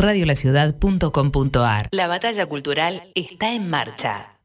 [0.00, 1.88] radiolaciudad.com.ar.
[1.92, 4.36] La batalla cultural está en marcha.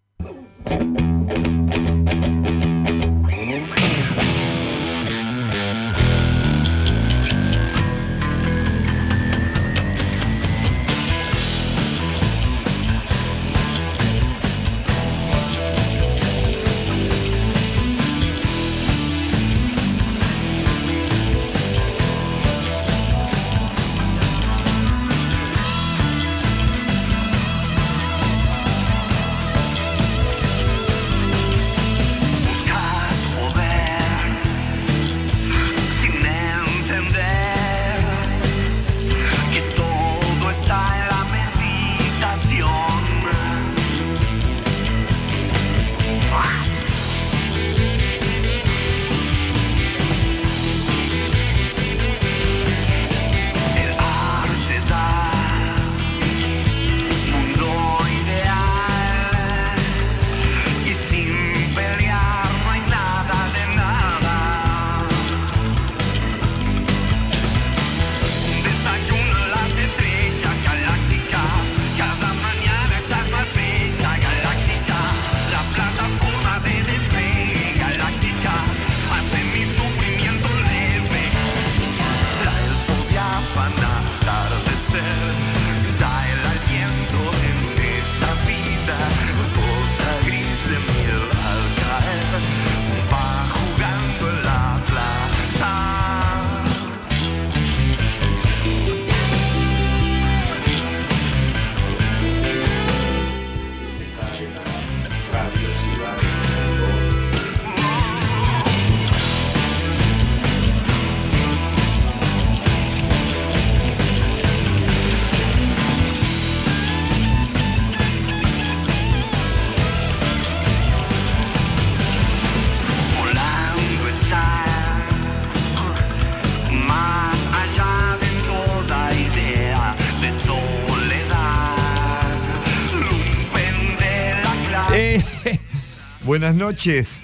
[136.37, 137.23] Buenas noches.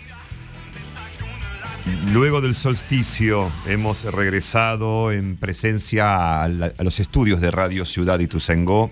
[2.13, 8.89] Luego del solsticio hemos regresado en presencia a, los estudios de Radio Ciudad y Tuzengó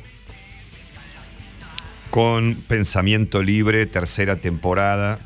[2.10, 5.20] con Pensamiento Libre, tercera temporada.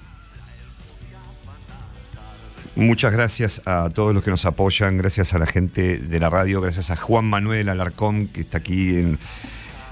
[2.76, 6.62] Muchas gracias a todos los que nos apoyan, gracias a la gente de la radio,
[6.62, 9.18] gracias a Juan Manuel Alarcón que está aquí en,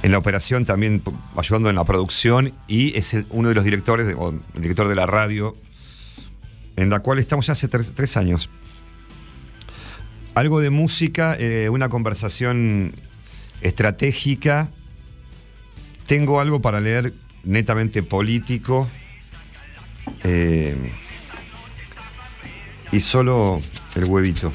[0.03, 1.03] en la operación, también
[1.35, 5.05] ayudando en la producción y es uno de los directores, o el director de la
[5.05, 5.55] radio,
[6.75, 8.49] en la cual estamos ya hace tres, años.
[10.33, 12.93] Algo de música, eh, una conversación
[13.61, 14.69] estratégica.
[16.07, 17.13] Tengo algo para leer
[17.43, 18.89] netamente político.
[20.23, 20.75] Eh,
[22.91, 23.59] y solo
[23.95, 24.51] el huevito.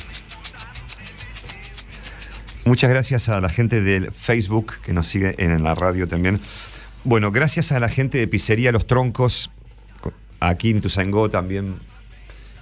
[2.66, 6.40] Muchas gracias a la gente del Facebook que nos sigue en la radio también.
[7.04, 9.52] Bueno, gracias a la gente de Pizzería Los Troncos,
[10.40, 11.78] aquí en Tuzangó también,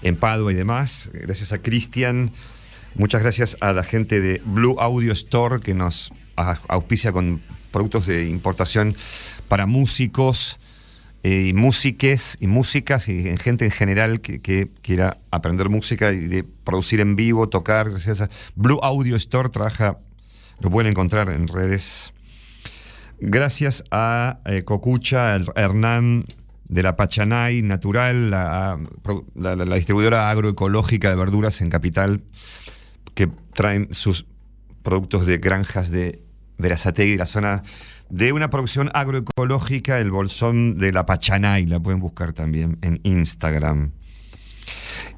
[0.03, 1.11] en Padua y demás.
[1.15, 2.31] Gracias a Cristian.
[2.97, 6.13] Muchas gracias a la gente de Blue Audio Store que nos
[6.69, 7.41] auspicia con
[7.73, 8.95] productos de importación
[9.49, 10.61] para músicos
[11.25, 17.01] y músiques y músicas y gente en general que, quiera aprender música y de producir
[17.01, 17.89] en vivo, tocar.
[18.55, 19.97] Blue Audio Store trabaja,
[20.61, 22.13] lo pueden encontrar en redes.
[23.21, 26.25] Gracias a eh, Cocucha, Hernán
[26.69, 28.79] de la Pachanay Natural, la,
[29.35, 32.23] la, distribuidora agroecológica de verduras en Capital,
[33.15, 34.27] que traen sus
[34.83, 36.21] productos de granjas de
[36.59, 37.63] Verazategui, la zona
[38.15, 43.91] de una producción agroecológica, el bolsón de la Pachanay, la pueden buscar también en Instagram.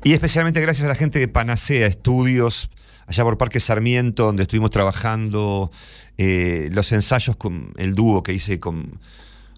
[0.03, 2.71] Y especialmente gracias a la gente de Panacea Estudios,
[3.07, 5.71] allá por Parque Sarmiento, donde estuvimos trabajando
[6.17, 8.99] eh, los ensayos con el dúo que hice con,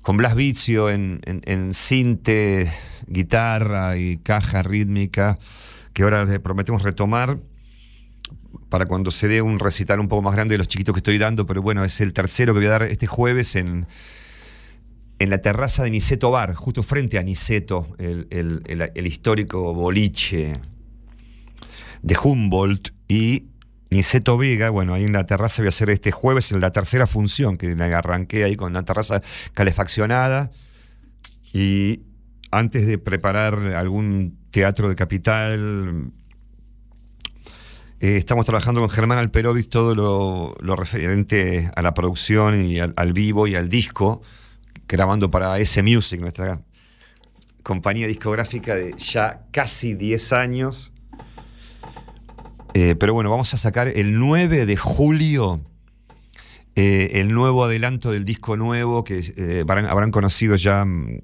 [0.02, 2.68] con Blas Vizio en, en, en cinte,
[3.06, 5.38] guitarra y caja rítmica,
[5.92, 7.38] que ahora les prometemos retomar
[8.68, 11.18] para cuando se dé un recital un poco más grande de los chiquitos que estoy
[11.18, 13.86] dando, pero bueno, es el tercero que voy a dar este jueves en,
[15.18, 20.52] en la terraza de Niceto Bar, justo frente a Niceto, el, histórico boliche
[22.02, 23.46] de Humboldt y
[23.90, 27.06] Niceto Vega, bueno, ahí en la terraza voy a hacer este jueves en la tercera
[27.06, 29.22] función, que la arranqué ahí con una terraza
[29.54, 30.50] calefaccionada.
[31.54, 32.02] Y
[32.50, 36.12] antes de preparar algún teatro de capital
[38.00, 39.96] Eh, estamos trabajando con Germán Alperovis todo
[40.60, 44.22] lo, referente a la producción y al, vivo y al disco,
[44.86, 46.60] grabando para S Music, nuestra
[47.64, 50.92] compañía discográfica de ya casi 10 años.
[52.74, 55.60] Eh, pero bueno, vamos a sacar el 9 de julio
[56.76, 61.22] eh, el nuevo adelanto del disco nuevo que habrán, conocido ya mm,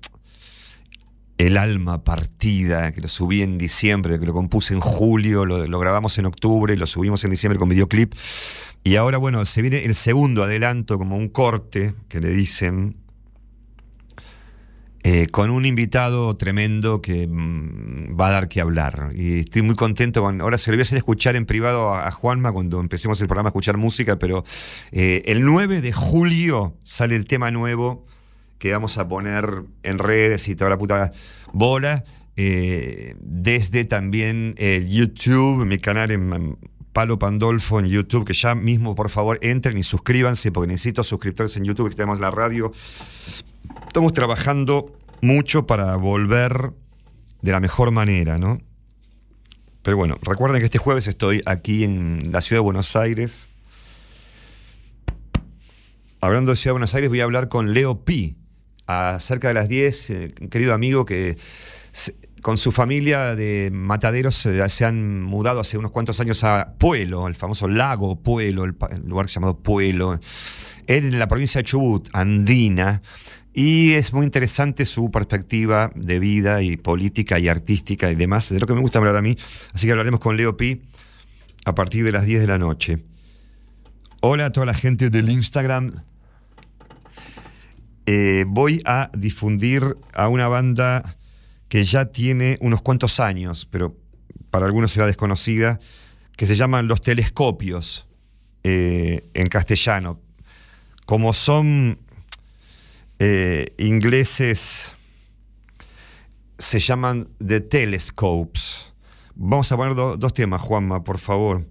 [1.38, 6.18] el alma partida, que lo subí en diciembre, que lo compuse en julio, lo, grabamos
[6.18, 8.14] en octubre, lo subimos en diciembre con videoclip.
[8.84, 12.96] Y ahora, bueno, se viene el segundo adelanto, como un corte, que le dicen,
[15.02, 19.12] eh, con un invitado tremendo que mm, va a dar que hablar.
[19.14, 20.40] Y estoy muy contento con.
[20.40, 23.48] Ahora se lo voy a hacer escuchar en privado a, Juanma cuando empecemos el programa
[23.48, 24.44] a escuchar música, pero
[24.92, 28.06] eh, el 9 de julio sale el tema nuevo
[28.58, 31.12] que vamos a poner en redes y toda la puta
[31.52, 32.04] bola.
[32.36, 36.56] Eh, desde también el YouTube, mi canal en
[36.94, 41.56] Palo Pandolfo en YouTube, que ya mismo por favor entren y suscríbanse, porque necesito suscriptores
[41.56, 42.72] en YouTube, que tenemos la radio.
[43.86, 46.72] Estamos trabajando mucho para volver
[47.42, 48.60] de la mejor manera, ¿no?
[49.82, 53.48] Pero bueno, recuerden que este jueves estoy aquí en la ciudad de Buenos Aires.
[56.20, 58.36] Hablando de Ciudad de Buenos Aires, voy a hablar con Leo Pi,
[58.86, 61.36] a cerca de las 10, eh, un querido amigo que
[62.42, 67.26] con su familia de mataderos eh, se han mudado hace unos cuantos años a Pueblo,
[67.26, 68.76] el famoso lago Pueblo, el,
[69.06, 70.20] lugar llamado Pueblo,
[70.86, 73.00] en la provincia de Chubut, andina,
[73.54, 78.60] y es muy interesante su perspectiva de vida y política y artística y demás, de
[78.60, 79.36] lo que me gusta hablar a mí,
[79.72, 80.82] así que hablaremos con Leo Pi
[81.64, 82.98] a partir de las 10 de la noche.
[84.20, 85.92] Hola a toda la gente del Instagram
[88.06, 91.16] eh, voy a difundir a una banda
[91.68, 93.96] que ya tiene unos cuantos años, pero
[94.50, 95.78] para algunos será desconocida,
[96.36, 98.06] que se llaman Los Telescopios
[98.62, 100.20] eh, en castellano.
[101.06, 101.98] Como son
[103.18, 104.94] eh, ingleses,
[106.58, 108.92] se llaman The Telescopes.
[109.34, 111.64] Vamos a poner dos temas, Juanma, por favor.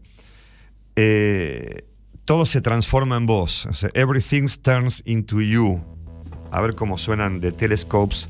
[2.26, 3.68] todo se transforma en vos.
[3.94, 5.93] everything turns into you
[6.54, 8.30] a ver cómo suenan de Telescopes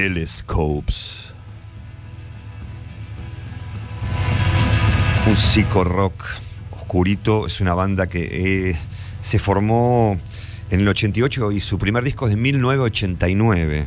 [0.00, 1.34] Telescopes.
[5.26, 6.24] Un psico rock
[6.70, 7.46] oscurito.
[7.46, 8.78] Es una banda que eh,
[9.20, 10.18] se formó
[10.70, 13.86] en el 88 y su primer disco es de 1989.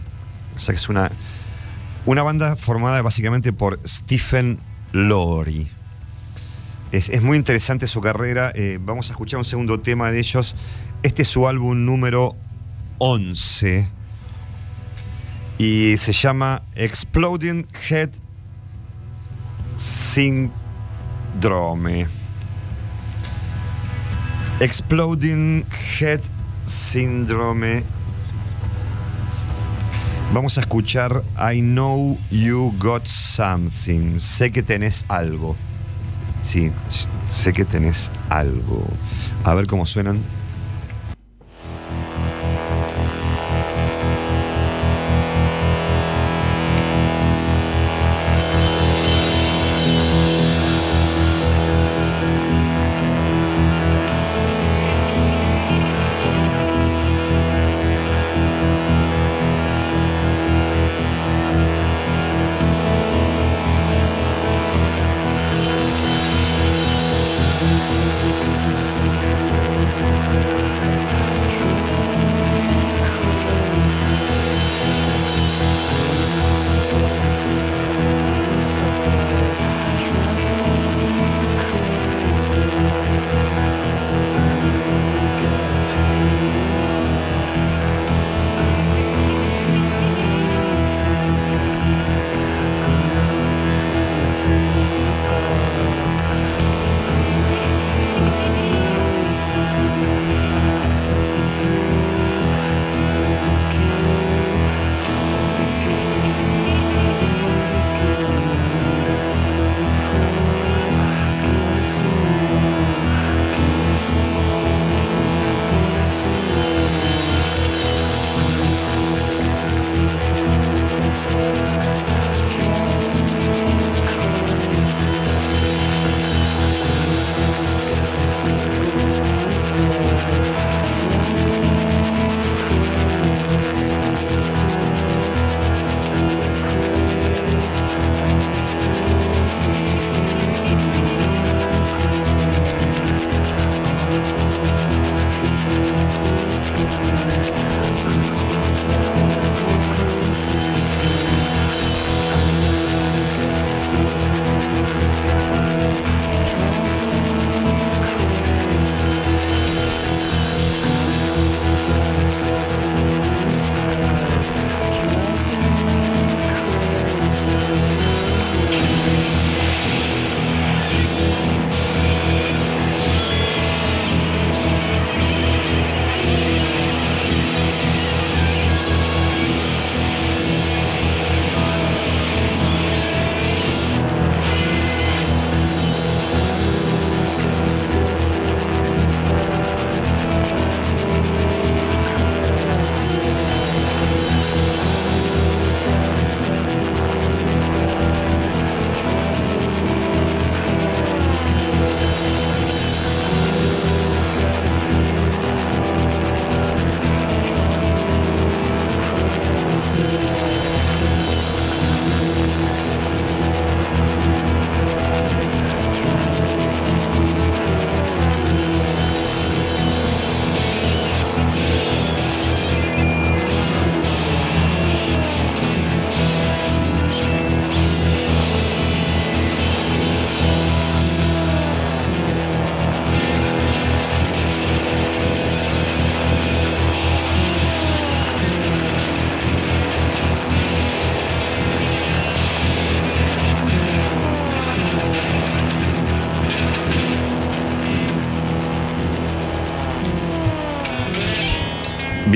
[0.55, 1.11] O sea que es una,
[2.05, 4.59] una banda formada básicamente por Stephen
[4.91, 5.67] Lori.
[6.91, 8.51] Es, muy interesante su carrera.
[8.53, 10.53] Eh, vamos a escuchar un segundo tema de ellos.
[11.01, 12.35] Este es su álbum número
[12.99, 14.02] 11
[15.63, 18.09] y se llama Exploding Head
[19.77, 20.45] Syndrome.
[24.59, 25.65] Exploding
[25.97, 26.19] Head
[26.67, 27.81] Syndrome.
[30.33, 34.19] Vamos a escuchar I Know You Got Something.
[34.19, 35.55] Sé que tenés algo.
[36.41, 36.73] Sí,
[37.29, 38.83] sé que tenés algo.
[39.45, 40.19] A ver cómo suenan.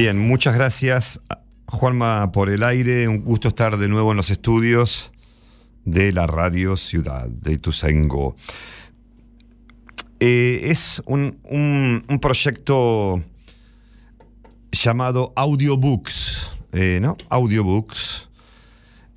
[0.08, 1.20] Bien, muchas gracias
[1.65, 3.10] Juanma por el aire.
[3.10, 5.12] Un gusto estar de nuevo en los estudios
[5.84, 8.34] de la Radio Ciudad de Ituzaingó.
[10.22, 11.41] Eh, es un,
[12.22, 13.22] proyecto
[14.72, 17.17] llamado Audiobooks, eh, ¿no?
[17.28, 18.30] Audiobooks.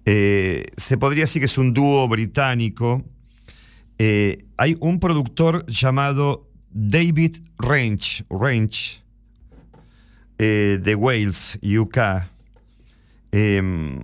[0.07, 3.05] Eh, se podría decir que es un dúo británico.
[3.97, 9.01] hay un productor llamado David Range, Range
[10.43, 11.99] eh, de Wales, UK,
[13.31, 14.03] em,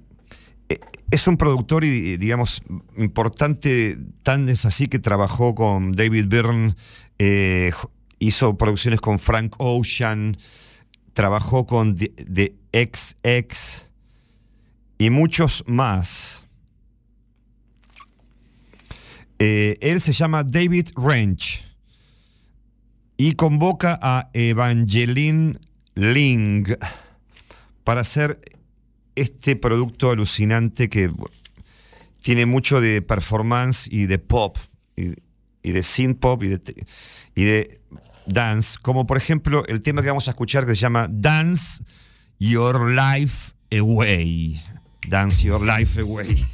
[1.11, 2.63] es un productor y, digamos,
[2.99, 6.75] importante, tan es así que trabajó con David Byrne,
[7.19, 7.73] eh,
[8.19, 10.37] hizo producciones con Frank Ocean,
[11.15, 13.91] trabajó con The, XX
[14.99, 16.45] y muchos más.
[19.39, 21.65] Eh, él se llama David Wrench
[23.17, 25.59] y convoca a Evangeline
[25.97, 26.65] Ling
[27.83, 28.39] para hacer
[29.15, 31.11] este producto alucinante que
[32.23, 34.57] tiene mucho de performance y de pop,
[34.95, 36.87] y, de synth pop y de,
[37.35, 37.81] y de
[38.27, 41.83] dance, como por ejemplo el tema que vamos a escuchar que se llama Dance
[42.39, 44.61] Your Life Away.
[45.09, 46.45] Dance Your Life Away.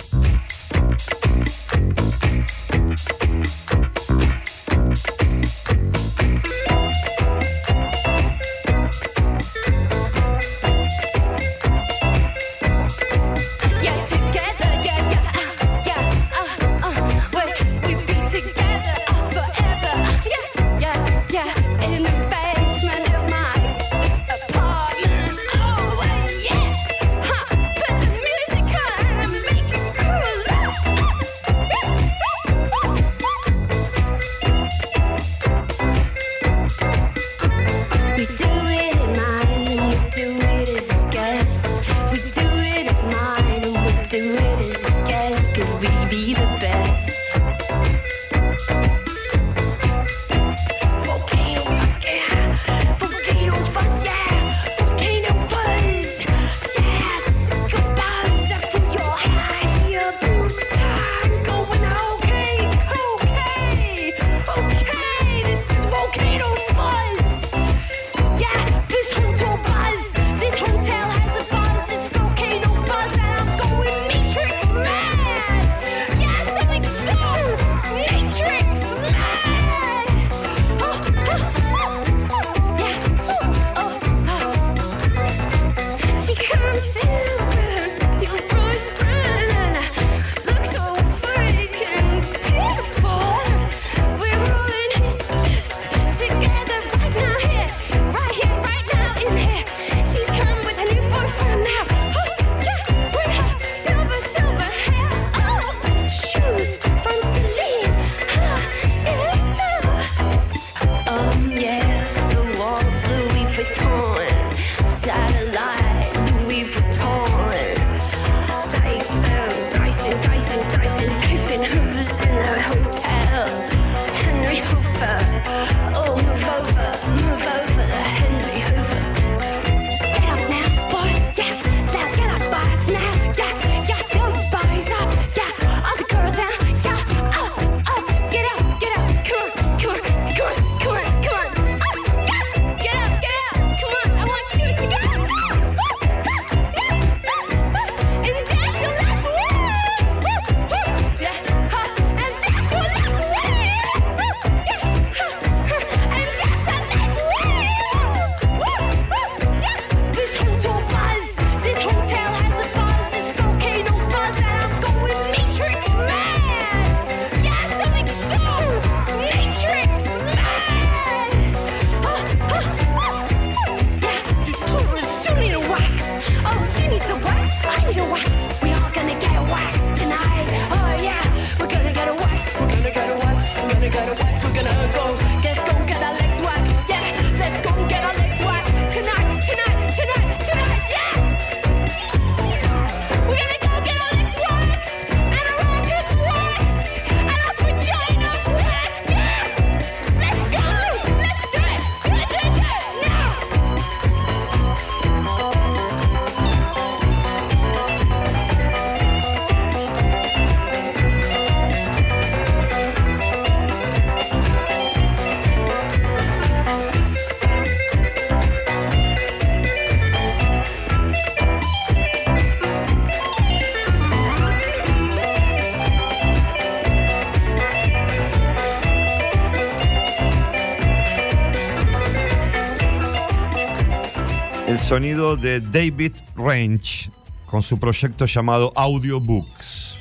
[234.92, 237.10] Sonido de David Range
[237.46, 239.96] con su proyecto llamado Audiobooks,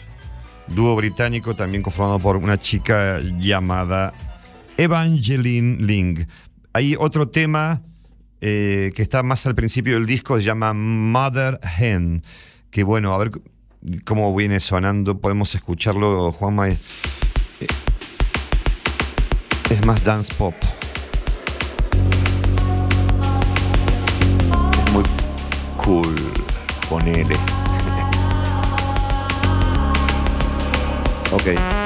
[0.68, 4.12] dúo británico también conformado por una chica llamada
[4.76, 6.28] Evangeline Ling.
[6.74, 7.82] Hay otro tema
[8.42, 12.22] eh, que está más al principio del disco, se llama Mother Hen,
[12.70, 13.32] que bueno, a ver,
[14.04, 16.68] cómo viene sonando, podemos escucharlo, Juanma.
[16.68, 16.80] Es,
[19.70, 20.54] es más dance pop.
[25.82, 26.16] Cool,
[26.88, 27.36] ponele.
[31.34, 31.81] ok.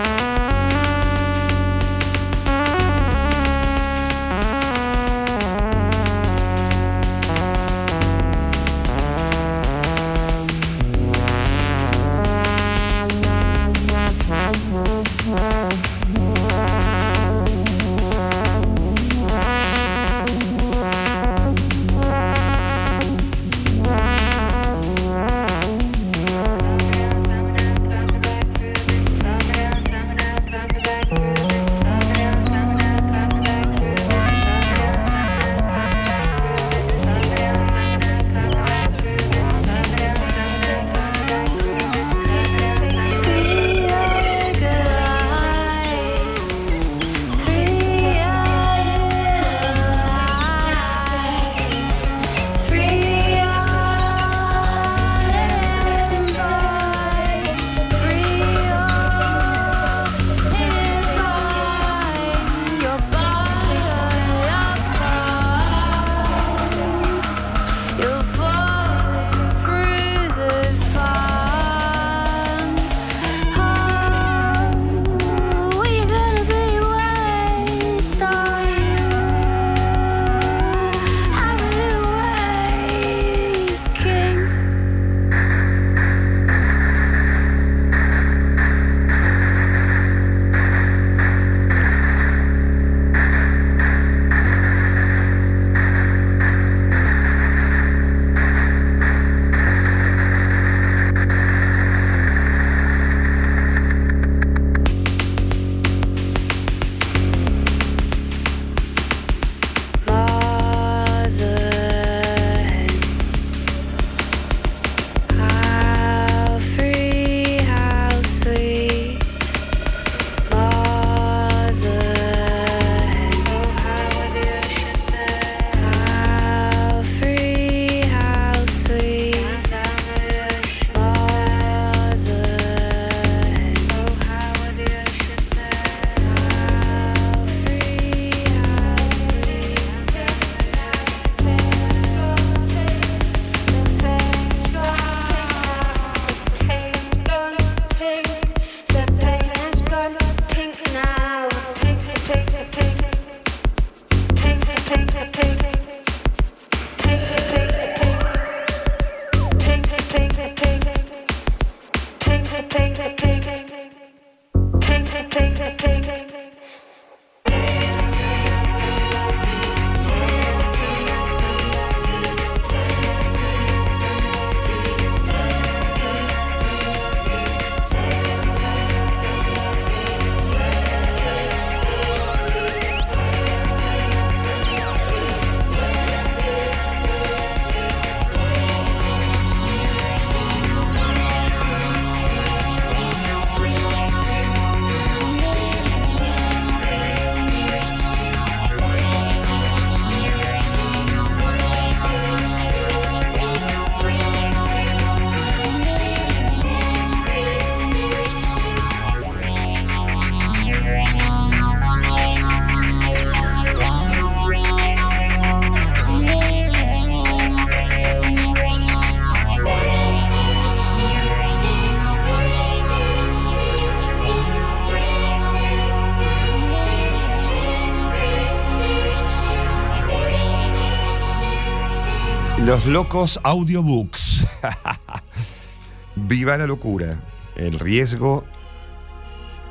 [232.88, 234.46] Locos audiobooks.
[236.16, 237.24] Viva la locura,
[237.56, 238.46] el riesgo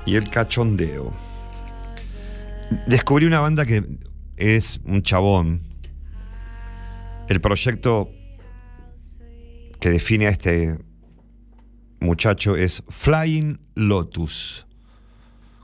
[0.04, 1.12] y el cachondeo.
[2.88, 3.84] Descubrí una banda que
[4.36, 5.60] es un chabón.
[7.28, 8.10] El proyecto
[9.78, 10.76] que define a este
[12.00, 14.66] muchacho es Flying Lotus.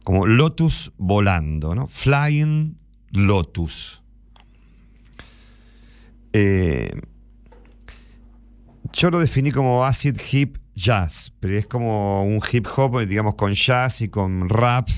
[0.05, 1.89] Como Lotus volando, ¿no?
[1.89, 2.77] Flying
[3.13, 4.03] Lotus.
[6.33, 6.91] Eh,
[8.93, 13.53] yo lo definí como acid hip jazz, pero es como un hip hop, digamos, con
[13.53, 14.89] jazz y con rap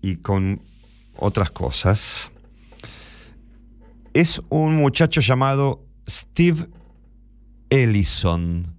[0.00, 0.62] y con
[1.16, 2.30] otras cosas.
[4.12, 6.68] Es un muchacho llamado Steve
[7.70, 8.74] Ellison.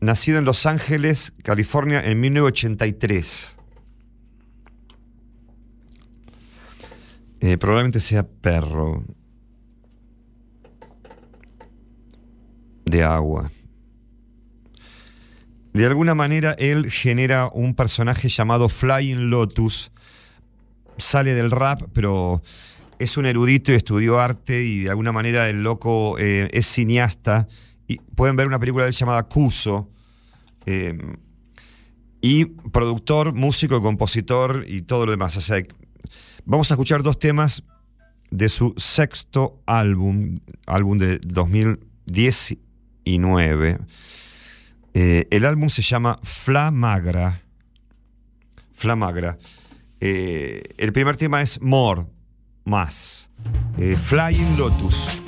[0.00, 3.56] nacido en Los Ángeles, California, en 1983.
[7.40, 9.04] Eh, probablemente sea perro
[12.86, 13.50] de agua.
[15.74, 19.92] De alguna manera él genera un personaje llamado Flying Lotus.
[20.96, 22.40] Sale del rap, pero
[22.98, 27.46] es un erudito y estudió arte y de alguna manera el loco eh, es cineasta.
[27.86, 29.90] Y pueden ver una película de él llamada Cuso.
[30.64, 30.96] Eh,
[32.22, 35.36] y productor, músico, compositor y todo lo demás.
[35.36, 35.62] O sea,
[36.46, 37.62] vamos a escuchar dos temas
[38.30, 41.18] de su sexto álbum, álbum de
[43.06, 43.78] 2019.
[44.94, 47.40] Eh, el álbum se llama Flamagra.
[48.72, 49.38] Flamagra.
[50.00, 52.06] Eh, el primer tema es More,
[52.64, 53.30] más.
[53.78, 55.22] Eh, Flying Lotus.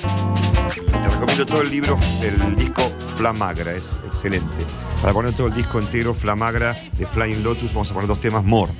[0.75, 2.81] Te recomiendo todo el libro, el disco
[3.17, 4.55] Flamagra, es excelente.
[5.01, 8.43] Para poner todo el disco entero, Flamagra de Flying Lotus, vamos a poner dos temas
[8.43, 8.73] More.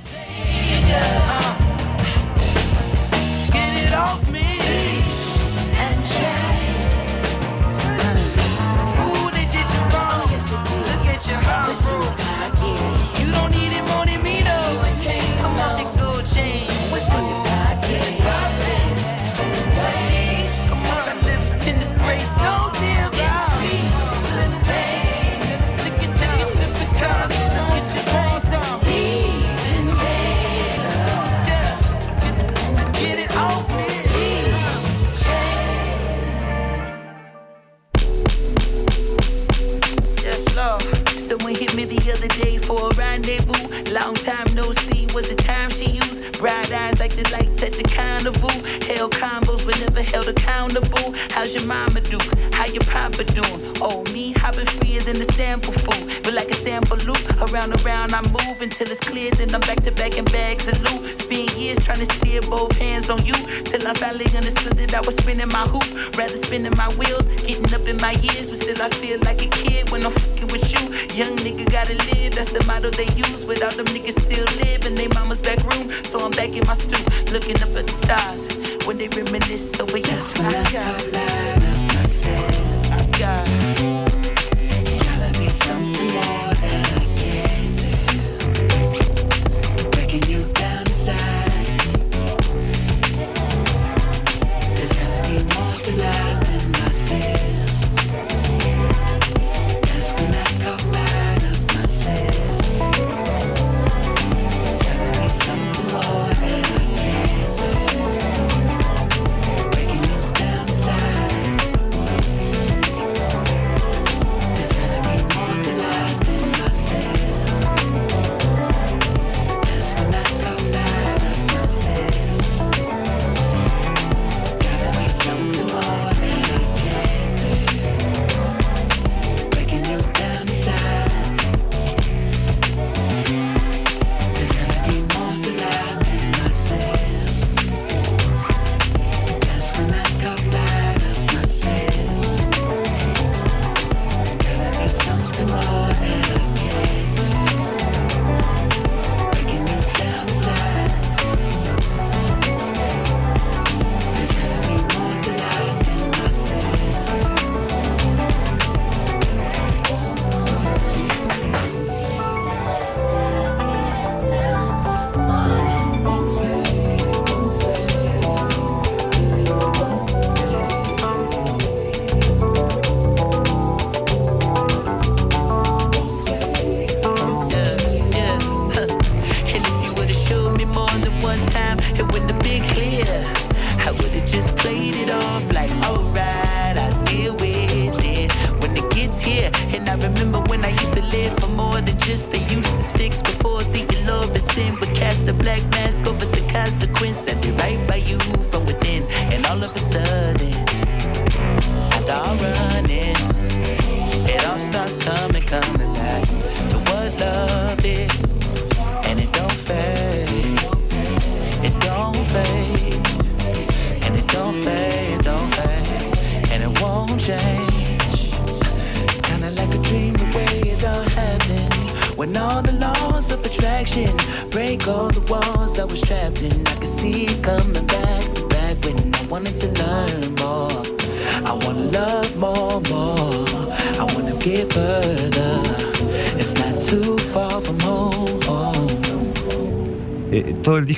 [58.90, 59.30] Until it's clear.
[59.32, 61.18] Then I'm back to back in bags and loot.
[61.18, 63.34] Spend years trying to steer both hands on you.
[63.64, 66.16] Till I finally understood that I was spinning my hoop.
[66.16, 68.48] Rather spinning my wheels, getting up in my years.
[68.48, 70.82] But still I feel like a kid when I'm fucking with you.
[71.14, 73.44] Young nigga gotta live, that's the motto they use.
[73.44, 75.90] Without them niggas still live in their mama's back room.
[75.90, 78.48] So I'm back in my stoop, looking up at the stars.
[78.86, 79.72] When they reminisce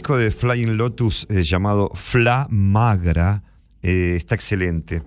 [0.03, 3.45] disco de Flying Lotus eh, llamado Fla Magra
[3.83, 5.05] eh, está excelente.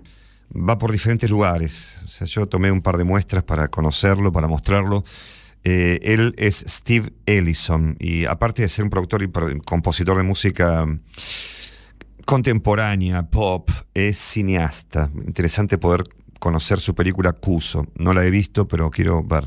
[0.50, 2.18] Va por diferentes lugares.
[2.24, 5.04] Yo tomé un par de muestras para conocerlo, para mostrarlo.
[5.64, 9.28] Eh, él es Steve Ellison y aparte de ser un productor y
[9.66, 10.86] compositor de música
[12.24, 15.10] contemporánea, pop, es cineasta.
[15.26, 16.04] Interesante poder
[16.40, 17.86] conocer su película Cuso.
[17.96, 19.46] No la he visto, pero quiero ver.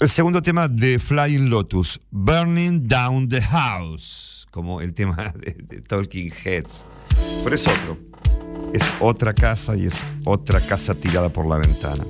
[0.00, 5.82] El segundo tema de Flying Lotus, Burning Down the House, como el tema de, de
[5.82, 6.86] Talking Heads.
[7.44, 7.98] Pero es otro.
[8.72, 12.02] Es otra casa y es otra casa tirada por la ventana.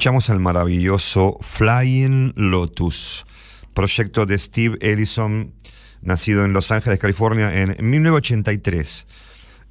[0.00, 3.26] Escuchamos al maravilloso Flying Lotus,
[3.74, 5.52] proyecto de Steve Ellison,
[6.00, 9.06] nacido en Los Ángeles, California, en 1983.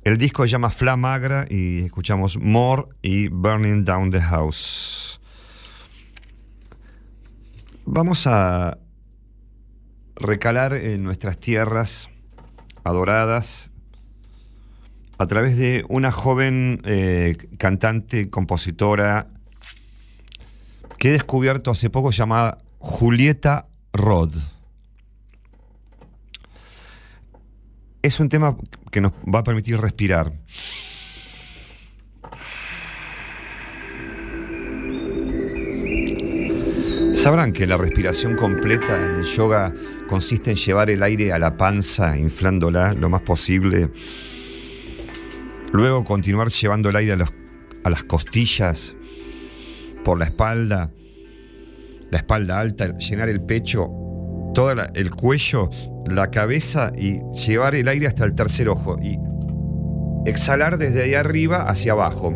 [0.04, 5.20] El disco se llama Fla Magra y escuchamos More y Burning Down the House.
[7.86, 8.78] Vamos a
[10.16, 12.08] recalar en nuestras tierras
[12.84, 13.72] adoradas
[15.18, 19.28] a través de una joven eh, cantante, compositora,
[21.00, 24.34] que he descubierto hace poco llamada Julieta Rod.
[28.02, 28.56] Es un tema
[28.92, 30.34] que nos va a permitir respirar.
[37.14, 39.74] Sabrán que la respiración completa en el yoga
[40.08, 43.92] consiste en llevar el aire a la panza, inflándola lo más posible.
[45.72, 47.18] Luego continuar llevando el aire a,
[47.84, 48.96] a las costillas,
[50.04, 50.92] por la espalda,
[52.12, 53.90] la espalda alta, llenar el pecho,
[54.54, 55.70] todo el cuello,
[56.08, 59.18] la cabeza y llevar el aire hasta el tercer ojo y
[60.26, 62.34] exhalar desde ahí arriba hacia abajo.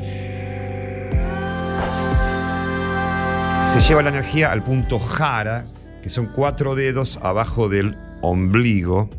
[3.62, 5.66] Se lleva la energía al punto jara,
[6.02, 9.10] que son cuatro dedos abajo del ombligo.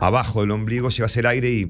[0.00, 1.68] Abajo del ombligo llevas el aire y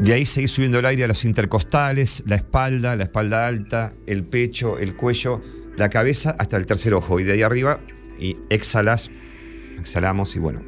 [0.00, 4.24] de ahí seguís subiendo el aire a los intercostales, la espalda, la espalda alta, el
[4.24, 5.42] pecho, el cuello,
[5.76, 7.80] la cabeza hasta el tercer ojo y de ahí arriba
[8.18, 9.10] y exhalas,
[9.78, 10.62] exhalamos y bueno.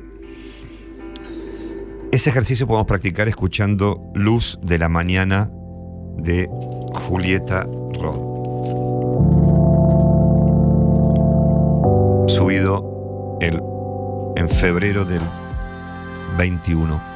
[2.13, 5.51] Ese ejercicio podemos practicar escuchando Luz de la Mañana
[6.19, 6.47] de
[6.93, 8.33] Julieta Rod.
[12.29, 13.63] Subido el,
[14.37, 15.23] en febrero del
[16.37, 17.12] 21.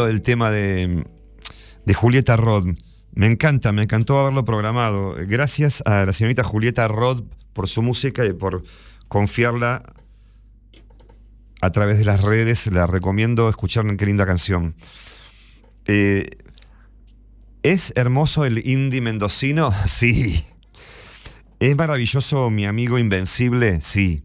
[0.00, 1.04] El tema de,
[1.94, 2.66] Julieta Rod.
[3.14, 5.14] Me encanta, me encantó haberlo programado.
[5.26, 8.62] Gracias a la señorita Julieta Rod por su música y por
[9.08, 9.82] confiarla
[11.60, 12.66] a través de las redes.
[12.68, 14.74] La recomiendo escuchar qué linda canción.
[15.86, 16.30] Eh,
[17.62, 19.72] ¿Es hermoso el indie mendocino?
[19.86, 20.44] Sí.
[21.60, 23.80] ¿Es maravilloso mi amigo Invencible?
[23.80, 24.24] Sí.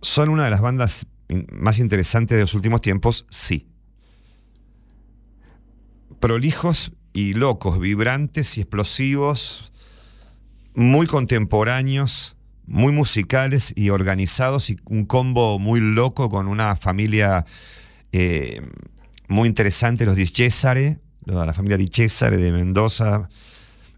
[0.00, 1.06] ¿Son una de las bandas
[1.52, 3.26] más interesantes de los últimos tiempos?
[3.28, 3.71] Sí.
[6.22, 9.72] Prolijos y locos, vibrantes y explosivos,
[10.72, 17.44] muy contemporáneos, muy musicales y organizados y un combo muy loco con una familia
[18.12, 18.62] eh,
[19.26, 23.28] muy interesante, los Di Cesare, la familia Di Cesare de Mendoza.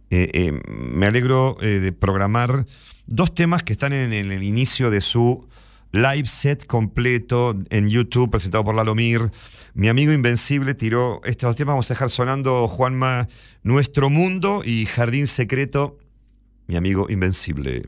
[0.08, 2.64] Eh, eh, me alegro de programar
[3.06, 5.46] dos temas que están en el inicio de su
[5.94, 9.20] live set completo en YouTube, presentado por Lalo Mir.
[9.74, 11.74] Mi amigo Invencible tiró estos dos temas.
[11.74, 13.28] Vamos a dejar sonando, Juanma,
[13.62, 15.96] Nuestro Mundo y Jardín Secreto.
[16.66, 17.84] Mi amigo Invencible.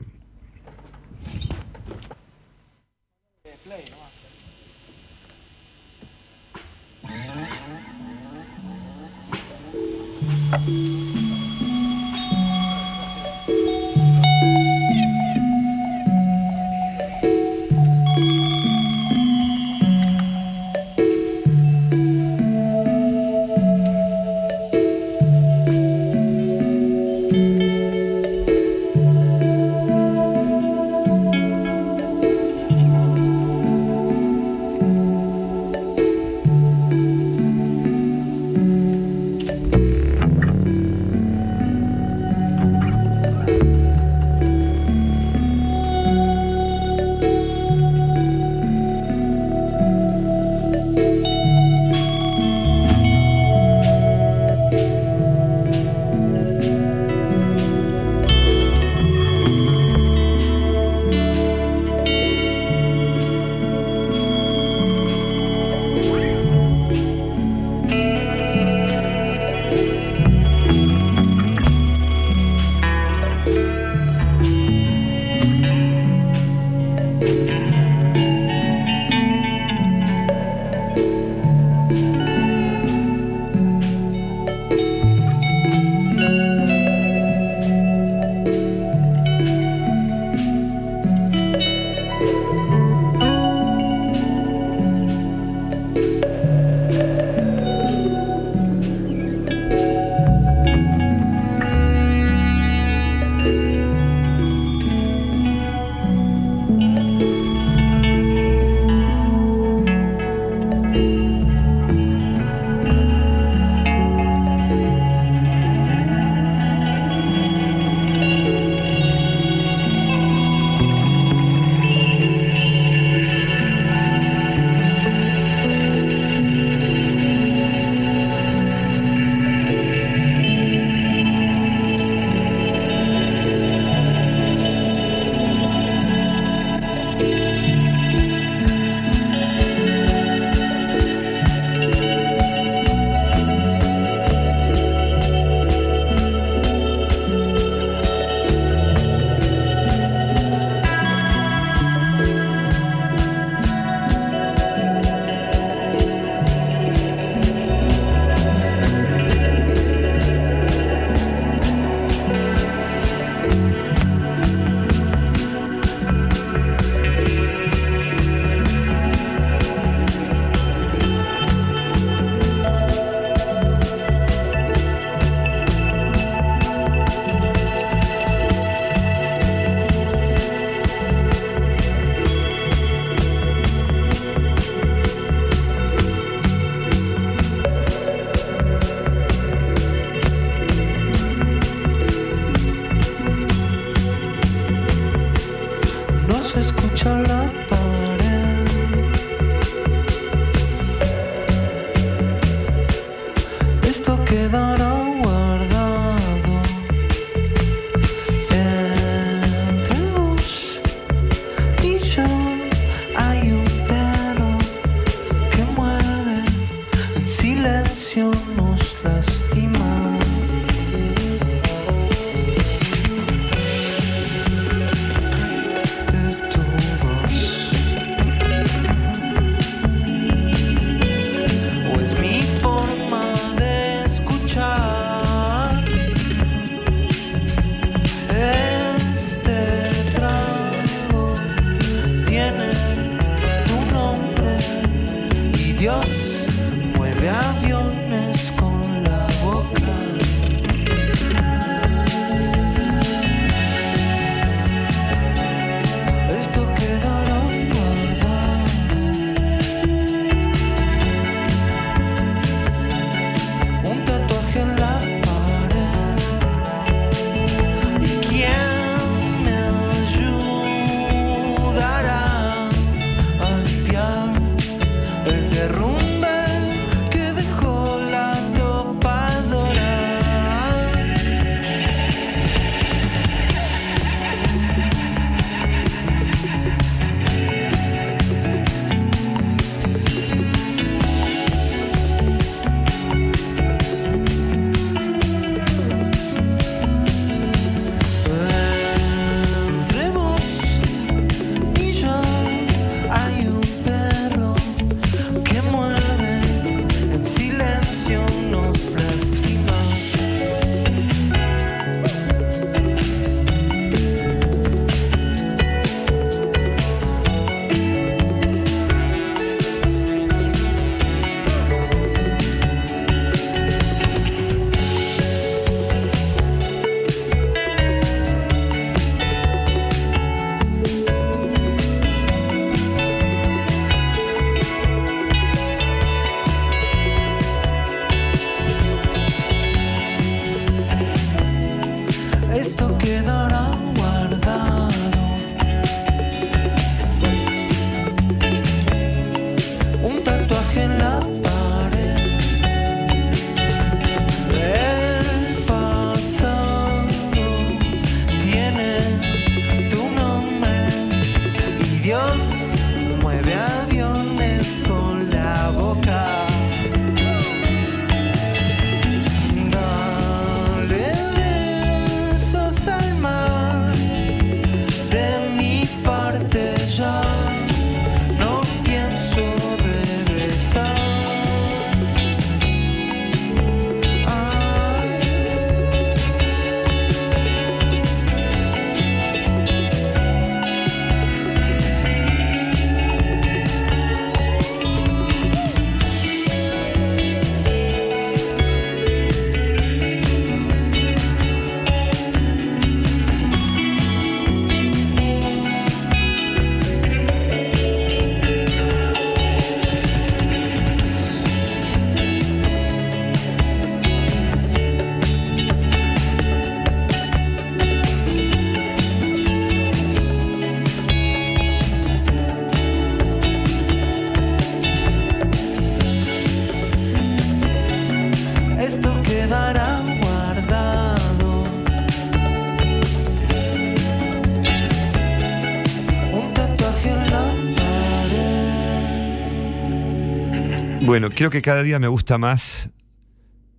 [441.19, 442.91] Bueno, creo que cada día me gusta más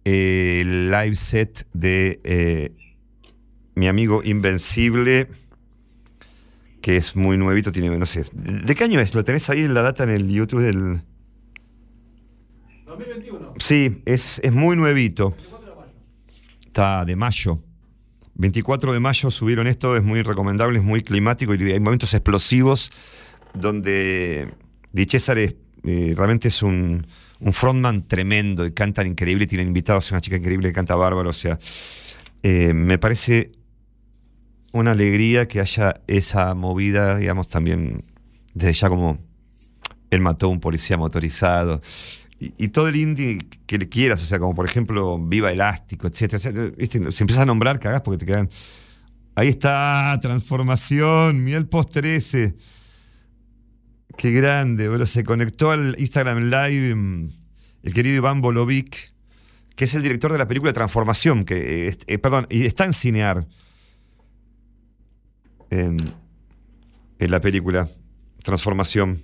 [0.05, 2.73] eh, el live set de eh,
[3.77, 5.29] mi amigo Invencible,
[6.83, 9.15] que es muy nuevito, tiene, no sé, ¿de qué año es?
[9.15, 11.05] ¿Lo tenés ahí en la data en el YouTube del...?
[12.87, 13.55] 2021.
[13.61, 15.37] Sí, es, es muy nuevito.
[16.67, 17.61] Está de mayo.
[18.35, 22.91] 24 de mayo subieron esto, es muy recomendable, es muy climático y hay momentos explosivos
[23.55, 24.53] donde
[24.91, 27.07] Di César es, eh, realmente es un,
[27.41, 31.35] un frontman tremendo y cantan increíble, tienen invitados una chica increíble que canta bárbaro, o
[31.35, 31.59] sea,
[32.43, 33.53] eh, me parece
[34.73, 38.01] una alegría que haya esa movida, digamos, también
[38.55, 39.19] desde ya como
[40.11, 41.81] él mató a un policía motorizado.
[42.41, 46.39] Y, todo el indie que le quieras, o sea, como por ejemplo Viva Elástico, etcétera,
[46.39, 47.11] etcétera, ¿viste?
[47.11, 48.49] Se empieza a nombrar, cagás porque te quedan.
[49.35, 52.55] Ahí está, transformación, mira el póster ese.
[54.19, 55.07] Qué grande, boludo.
[55.07, 57.25] Se conectó al Instagram Live mm,
[57.85, 59.13] el querido Iván Bolovic,
[59.77, 62.93] que es el director de la película Transformación, que, eh, eh, perdón, y está en
[62.93, 63.47] Cinear.
[65.71, 65.99] En,
[67.21, 67.89] en la película
[68.43, 69.23] Transformación.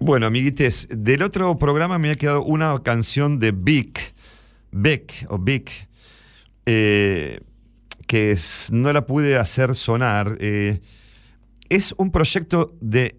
[0.00, 4.12] Bueno, amiguites, del otro programa me ha quedado una canción de Vic,
[4.72, 5.70] Beck o Vic,
[6.66, 7.38] eh,
[8.12, 8.36] que
[8.72, 10.36] no la pude hacer sonar.
[10.38, 10.82] eh,
[11.70, 13.18] es un proyecto de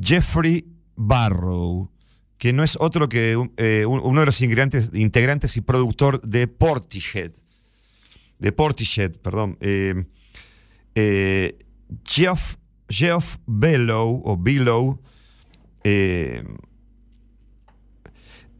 [0.00, 0.64] Jeffrey
[0.96, 1.90] Barrow,
[2.38, 6.46] que no es otro que eh, un- uno de los integrantes, integrantes y productor de
[6.48, 7.32] Portishead.
[8.38, 9.58] De Portishead, perdón.
[9.60, 10.06] eh,
[10.94, 11.58] eh,
[12.08, 12.54] Geoff,
[12.88, 15.02] Geoff Bellow, o Billow,
[15.84, 16.44] eh,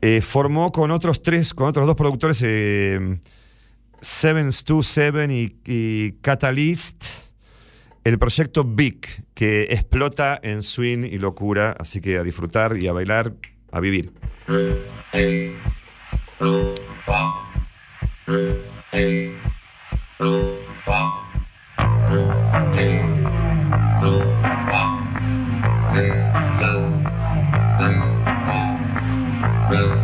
[0.02, 2.42] eh, formó con otros tres, con otros dos productores,
[4.04, 7.06] 727 y, y Catalyst,
[8.04, 9.00] el proyecto Big,
[9.32, 13.32] que explota en swing y locura, así que a disfrutar y a bailar,
[13.72, 14.12] a vivir.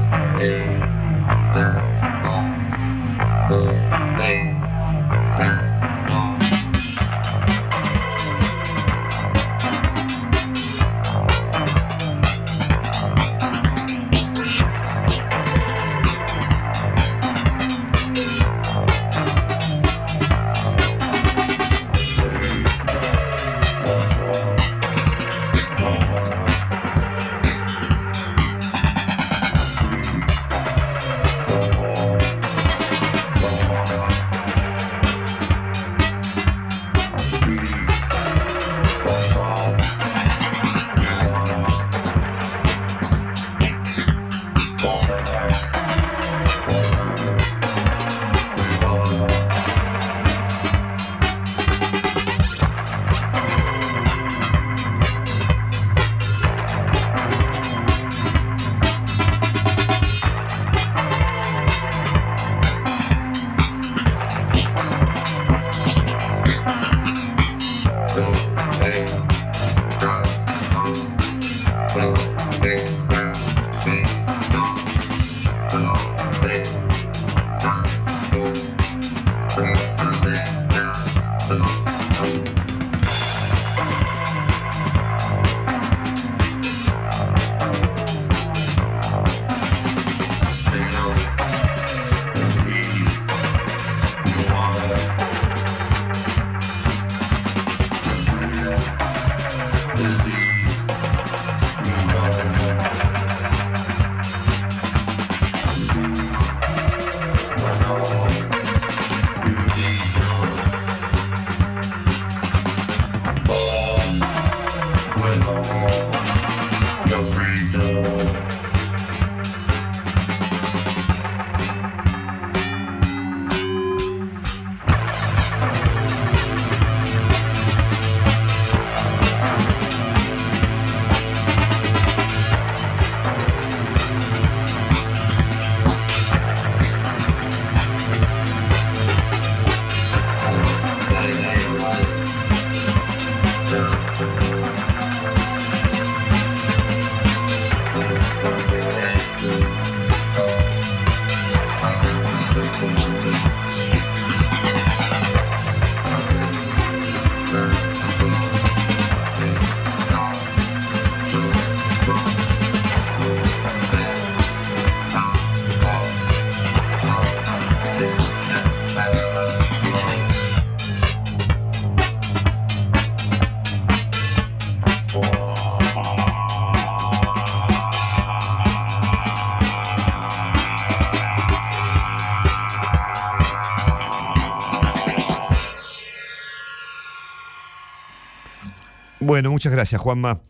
[189.40, 190.42] Bueno, muchas gracias, Juanma.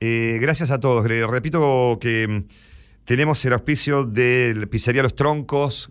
[0.00, 1.06] Eh, gracias a todos.
[1.06, 2.44] Le repito que mm,
[3.04, 5.90] tenemos el auspicio de Pizzería Los Troncos,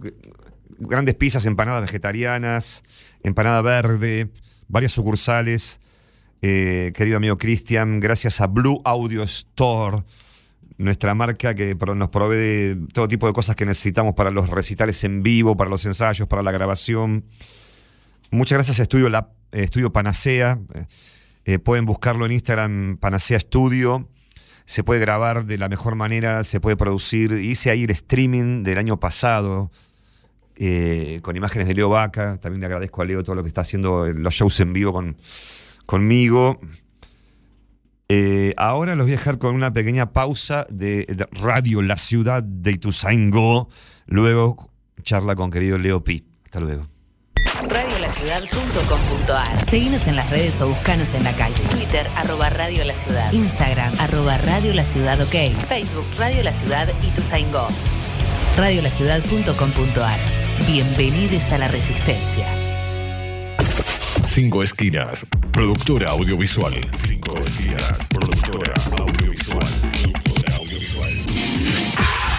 [0.80, 2.82] grandes pizzas, empanadas vegetarianas,
[3.22, 4.32] empanada verde,
[4.68, 5.80] varias sucursales.
[6.42, 9.98] Eh, querido amigo Cristian, gracias a Blue Audio Store,
[10.80, 15.22] nuestra marca que nos provee todo tipo de cosas que necesitamos para los recitales en
[15.22, 17.24] vivo, para los ensayos, para la grabación.
[18.32, 20.60] Muchas gracias a Estudio, La- eh, Estudio Panacea.
[21.48, 24.10] Eh, pueden buscarlo en Instagram, Panacea Studio.
[24.66, 27.32] Se puede grabar de la mejor manera, se puede producir.
[27.32, 29.72] Hice ahí el streaming del año pasado
[30.58, 32.36] eh, con imágenes de Leo Vaca.
[32.36, 34.92] También le agradezco a Leo todo lo que está haciendo en los shows en vivo
[34.92, 35.16] con,
[35.86, 36.60] conmigo.
[38.10, 42.44] Eh, ahora los voy a dejar con una pequeña pausa de, de Radio La Ciudad
[42.44, 43.70] de Ituzaingó.
[44.06, 44.70] Luego
[45.02, 46.28] charla con querido Leo Pi.
[46.44, 46.88] Hasta luego.
[48.28, 51.64] Radiolaciudad.com.ar Seguinos en las redes o buscanos en la calle.
[51.72, 53.32] Twitter, arroba Radio La Ciudad.
[53.32, 55.34] Instagram, arroba Radio La Ciudad OK.
[55.68, 57.68] Facebook, Radio La Ciudad y Tuzaingó.
[58.58, 60.20] Radiolaciudad.com.ar
[60.68, 62.46] Bienvenidos a la Resistencia.
[64.26, 66.74] Cinco Esquinas, productora audiovisual.
[67.06, 69.66] Cinco Esquinas, productora audiovisual.
[70.04, 72.17] Productora audiovisual.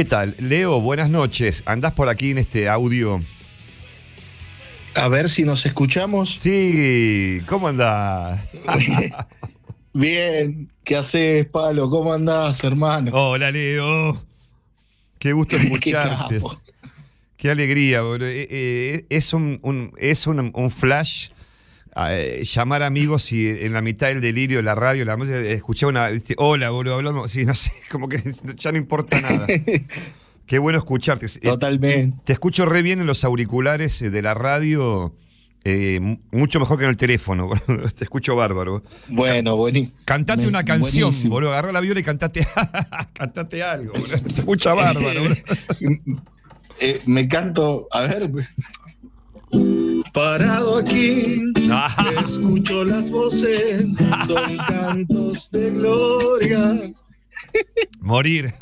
[0.00, 0.34] ¿Qué tal?
[0.38, 1.62] Leo, buenas noches.
[1.66, 3.20] ¿Andás por aquí en este audio?
[4.94, 6.36] A ver si nos escuchamos.
[6.40, 8.48] Sí, ¿cómo andás?
[9.92, 11.90] Bien, ¿qué haces, Palo?
[11.90, 13.10] ¿Cómo andás, hermano?
[13.12, 14.18] Hola, Leo.
[15.18, 16.38] Qué gusto escucharte.
[16.38, 16.46] Qué.
[17.36, 18.26] Qué alegría, boludo.
[18.26, 21.28] Eh, eh, es un, un- es un, un flash
[21.96, 26.08] eh, llamar amigos y en la mitad del delirio, la radio, la música, escuchar una.
[26.08, 26.34] ¿viste?
[26.38, 27.30] Hola, boludo, hablamos.
[27.30, 28.22] Sí, no sé, como que
[28.56, 29.46] ya no importa nada.
[30.46, 31.26] Qué bueno escucharte.
[31.26, 32.18] Eh, Totalmente.
[32.24, 35.14] Te escucho re bien en los auriculares eh, de la radio,
[35.62, 37.88] eh, mu- mucho mejor que en el teléfono, boludo.
[37.90, 38.82] Te escucho bárbaro.
[39.08, 39.94] Bueno, buenísimo.
[40.06, 41.34] Cantate una canción, buenísimo.
[41.34, 41.52] boludo.
[41.52, 42.44] Agarrá la viola y cantate,
[43.12, 44.08] cantate algo, boludo.
[44.08, 45.36] Se escucha bárbaro, boludo.
[47.06, 48.30] Me canto, a ver.
[50.12, 51.22] Parado aquí,
[52.24, 56.74] escucho las voces, son cantos de gloria.
[58.00, 58.52] Morir.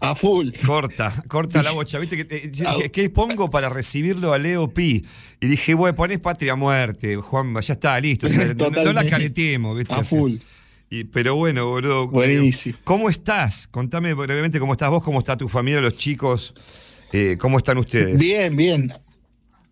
[0.00, 0.50] A full.
[0.66, 1.98] Corta, corta la bocha.
[1.98, 5.04] ¿Viste que te- dije, ¿Qué pongo para recibirlo a Leo Pi?
[5.40, 8.26] Y dije, bueno, ponés patria muerte, Juan, ya está, listo.
[8.26, 9.94] o sea, no, no la caretemos, ¿viste?
[9.94, 10.34] A O sea, full.
[10.90, 12.04] y- pero bueno, boludo.
[12.04, 12.78] eh, Buenísimo.
[12.84, 13.66] ¿Cómo estás?
[13.68, 16.54] Contame brevemente cómo estás vos, cómo está tu familia, los chicos,
[17.12, 18.18] eh, cómo están ustedes.
[18.18, 18.92] Bien, bien.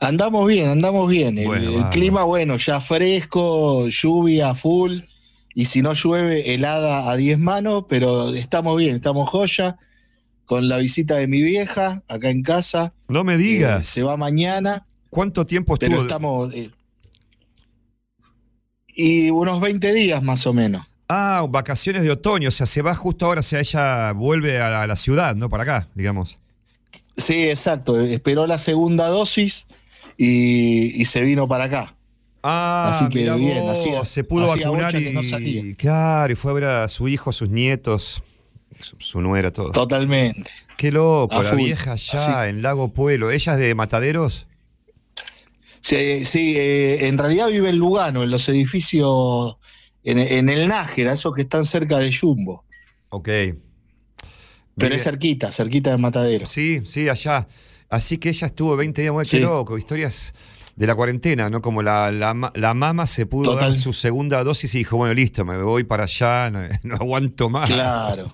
[0.00, 1.38] Andamos bien, andamos bien.
[1.38, 1.90] El, Bueno, el bárbaro.
[1.90, 4.98] clima, bueno, ya fresco, lluvia full.
[5.54, 9.76] Y si no llueve, helada a 10 manos, pero estamos bien, estamos joya.
[10.46, 12.92] Con la visita de mi vieja acá en casa.
[13.08, 13.86] No me Eh, digas.
[13.86, 16.06] se va mañana, ¿Cuánto tiempo pero estuvo?
[16.06, 16.54] estamos.
[16.54, 16.70] eh,
[18.88, 20.82] y unos 20 días más o menos.
[21.08, 24.70] Ah, vacaciones de otoño, o sea, se va justo ahora, o sea, ella vuelve a
[24.70, 25.48] la, a la ciudad, ¿no?
[25.48, 26.38] Para acá, digamos.
[27.16, 28.00] Sí, exacto.
[28.00, 29.66] Esperó la segunda dosis
[30.16, 31.96] y, y se vino para acá.
[32.42, 35.62] Ah, Así que mirá bien, vos, hacía- se pudo vacunar y, que no salía.
[35.76, 38.22] claro, y fue a ver a su hijo, a sus nietos,
[38.80, 39.72] su, su nuera, todo.
[39.72, 40.50] Totalmente.
[40.76, 41.58] Qué loco, A la full.
[41.58, 42.48] vieja allá Así.
[42.50, 43.30] en Lago Pueblo.
[43.30, 44.46] ¿Ella es de Mataderos?
[45.80, 49.56] Sí, sí, eh, en realidad vive en Lugano, en los edificios,
[50.02, 52.64] en, en el Nájera, esos que están cerca de Jumbo.
[53.10, 53.28] Ok.
[54.76, 56.46] Pero es cerquita, cerquita de Matadero.
[56.46, 57.46] Sí, sí, allá.
[57.90, 59.38] Así que ella estuvo 20 días, bueno, Sí.
[59.38, 60.32] loco, historias
[60.74, 61.62] de la cuarentena, ¿no?
[61.62, 63.70] Como la, la, ma- la mama se pudo Total.
[63.70, 67.48] dar su segunda dosis y dijo, bueno, listo, me voy para allá, no, no aguanto
[67.50, 67.70] más.
[67.70, 68.32] Claro.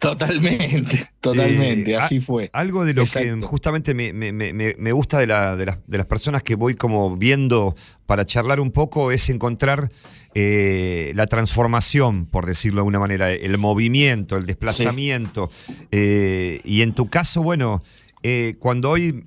[0.00, 2.50] Totalmente, totalmente, Eh, así fue.
[2.52, 5.78] Algo de lo que justamente me, me- me- me- me gusta de, la- de las,
[5.86, 9.92] de las personas que voy como viendo para charlar un poco es encontrar
[10.34, 15.50] eh, la transformación, por decirlo de alguna manera, el movimiento, el desplazamiento.
[15.90, 17.82] Eh, y en tu caso, bueno,
[18.22, 19.24] eh, cuando hoy,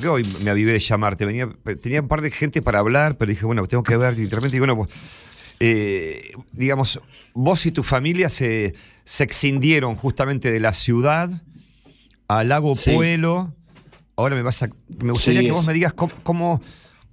[0.00, 1.48] yo hoy me avivé de llamarte, venía,
[1.82, 4.34] tenía un par de gente para hablar, pero dije, bueno, tengo que ver, y de
[4.34, 4.90] repente digo, bueno, pues,
[5.60, 7.00] eh, digamos,
[7.32, 8.74] vos y tu familia se,
[9.04, 11.42] se exindieron justamente de la ciudad
[12.28, 12.92] a Lago Sí.
[12.92, 13.54] Pueblo.
[14.16, 14.68] Ahora me vas a.
[14.98, 16.62] Me gustaría Sí, que vos me digas cómo, cómo,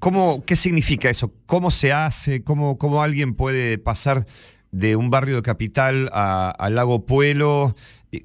[0.01, 4.25] cómo- qué significa eso, cómo se hace, cómo, cómo alguien puede pasar
[4.71, 7.75] de un barrio de capital a, a Lago Pueblo,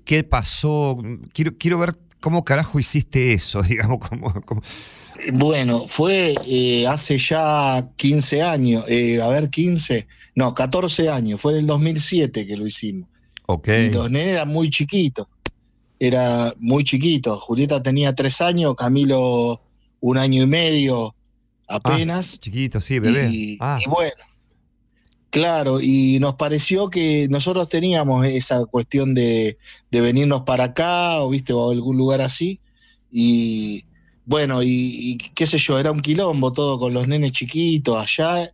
[0.04, 0.96] qué pasó.
[1.32, 4.62] Quiero, quiero ver cómo carajo hiciste eso, digamos, cómo, cómo-
[5.34, 11.52] Bueno, fue eh, hace ya 15 años, eh, a ver, 15, no, 14 años, fue
[11.52, 13.08] en el 2007 que lo hicimos.
[13.48, 13.68] Ok.
[13.68, 15.26] Y los nenes eran muy chiquitos,
[15.98, 17.36] era muy chiquito.
[17.38, 19.60] Julieta tenía tres años, Camilo
[20.00, 21.14] un año y medio
[21.68, 22.38] apenas.
[22.40, 23.28] Chiquito, sí, bebé.
[23.30, 23.78] Y, Ah.
[23.84, 24.12] y bueno,
[25.30, 29.56] claro, y nos pareció que nosotros teníamos esa cuestión de,
[29.90, 32.60] de venirnos para acá o viste o a algún lugar así.
[33.10, 33.84] Y
[34.24, 38.50] bueno, y, y qué sé yo, era un quilombo todo con los nenes chiquitos allá.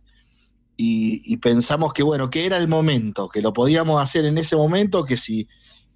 [0.75, 4.55] Y, y pensamos que bueno, que era el momento, que lo podíamos hacer en ese
[4.55, 5.47] momento, que si,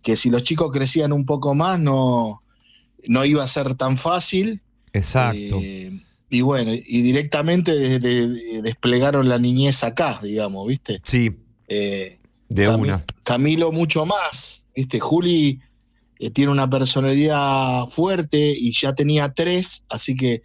[0.04, 2.44] que si los chicos crecían un poco más no,
[3.08, 4.62] no iba a ser tan fácil.
[4.94, 5.60] Exacto.
[5.62, 5.92] Eh,
[6.30, 11.00] y bueno, y directamente de- de- desplegaron la niñez acá, digamos, ¿viste?
[11.04, 11.32] Sí,
[11.70, 12.20] Eh,
[12.50, 13.04] de una.
[13.24, 15.00] Camilo mucho más, ¿viste?
[15.00, 15.60] Juli
[16.20, 20.42] eh, tiene una personalidad fuerte y ya tenía tres, así que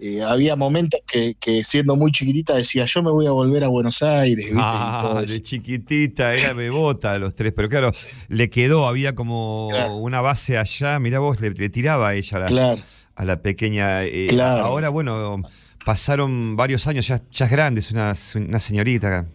[0.00, 3.68] eh, había momentos que, que siendo muy chiquitita decía, yo me voy a volver a
[3.68, 4.60] Buenos Aires, ¿viste?
[4.60, 7.90] Ah, de chiquitita, era bebota a los tres, pero claro,
[8.28, 9.96] le quedó, había como Claro.
[9.96, 12.82] una base allá, mirá vos, le, le tiraba a ella la, Claro.
[13.16, 14.04] A la pequeña.
[14.04, 14.64] eh, Claro.
[14.66, 15.42] Ahora, bueno,
[15.84, 19.26] pasaron varios años, ya, ya es grande, es una, una señorita.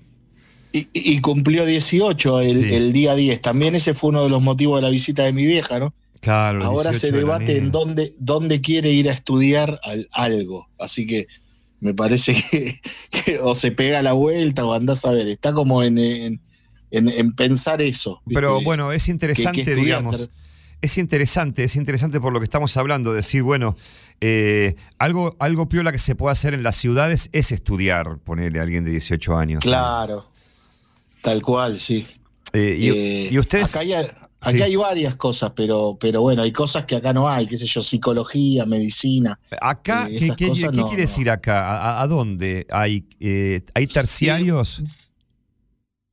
[0.74, 2.74] Y, y cumplió 18 el, Sí.
[2.76, 3.42] el día 10.
[3.42, 5.94] También ese fue uno de los motivos de la visita de mi vieja, ¿no?
[6.22, 10.70] Claro, Ahora 18 se de debate en dónde, dónde quiere ir a estudiar al- algo.
[10.80, 11.28] Así que
[11.80, 12.76] me parece que,
[13.26, 15.28] que o se pega la vuelta o andás a ver.
[15.28, 16.40] Está como en, en,
[16.92, 18.22] en, en pensar eso.
[18.26, 18.36] ¿viste?
[18.36, 20.30] Pero bueno, es interesante, que digamos.
[20.82, 23.76] Es interesante, es interesante por lo que estamos hablando, decir, bueno,
[24.20, 28.64] eh, algo, algo piola que se puede hacer en las ciudades es estudiar, ponerle a
[28.64, 29.62] alguien de 18 años.
[29.62, 30.26] Claro,
[31.22, 32.08] tal cual, sí.
[32.54, 33.66] Eh, y, Eh, y ustedes.
[33.76, 34.76] Acá hay, Sí.
[34.76, 38.66] varias cosas, pero, pero bueno, hay cosas que acá no hay, qué sé yo, psicología,
[38.66, 39.40] medicina.
[39.62, 42.02] Acá, eh, ¿qué, esas qué- cosas qué no- quiere decir acá?
[42.02, 42.66] ¿A, dónde?
[42.72, 44.80] ¿Hay, eh, ¿hay terciarios?
[44.80, 44.84] Eh,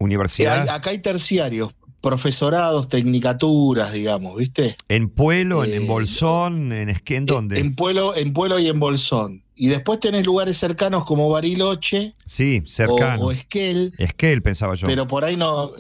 [0.01, 0.63] ¿Universidad?
[0.63, 4.77] hay- acá hay terciarios, profesorados, tecnicaturas, digamos, ¿viste?
[4.89, 7.59] ¿En Pueblo, en, en eh, Bolsón, en en dónde?
[7.59, 9.43] En Pueblo, en Pueblo y en Bolsón.
[9.57, 13.25] Y después tenés lugares cercanos como Bariloche sí, cercano.
[13.25, 14.87] o Esquel, Esquel, pensaba yo.
[14.87, 15.71] pero por ahí no.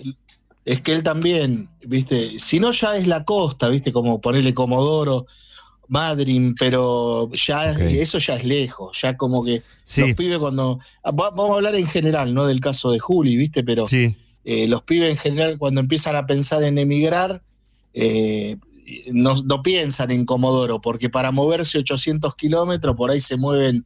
[0.64, 2.38] Esquel también, ¿viste?
[2.38, 3.92] Si no, ya es la costa, ¿viste?
[3.92, 5.26] Como ponerle Comodoro,
[5.86, 8.98] Madryn, pero ya eso ya es lejos.
[9.00, 10.78] Ya como que sí, los pibes cuando.
[11.06, 13.62] va- Vamos a hablar en general, no del caso de Juli, ¿viste?
[13.64, 14.16] Pero sí.
[14.44, 17.42] Eh, los pibes en general cuando empiezan a pensar en emigrar,
[17.94, 18.56] eh,
[19.12, 23.84] no, no piensan en Comodoro, porque para moverse 800 kilómetros, por ahí se mueven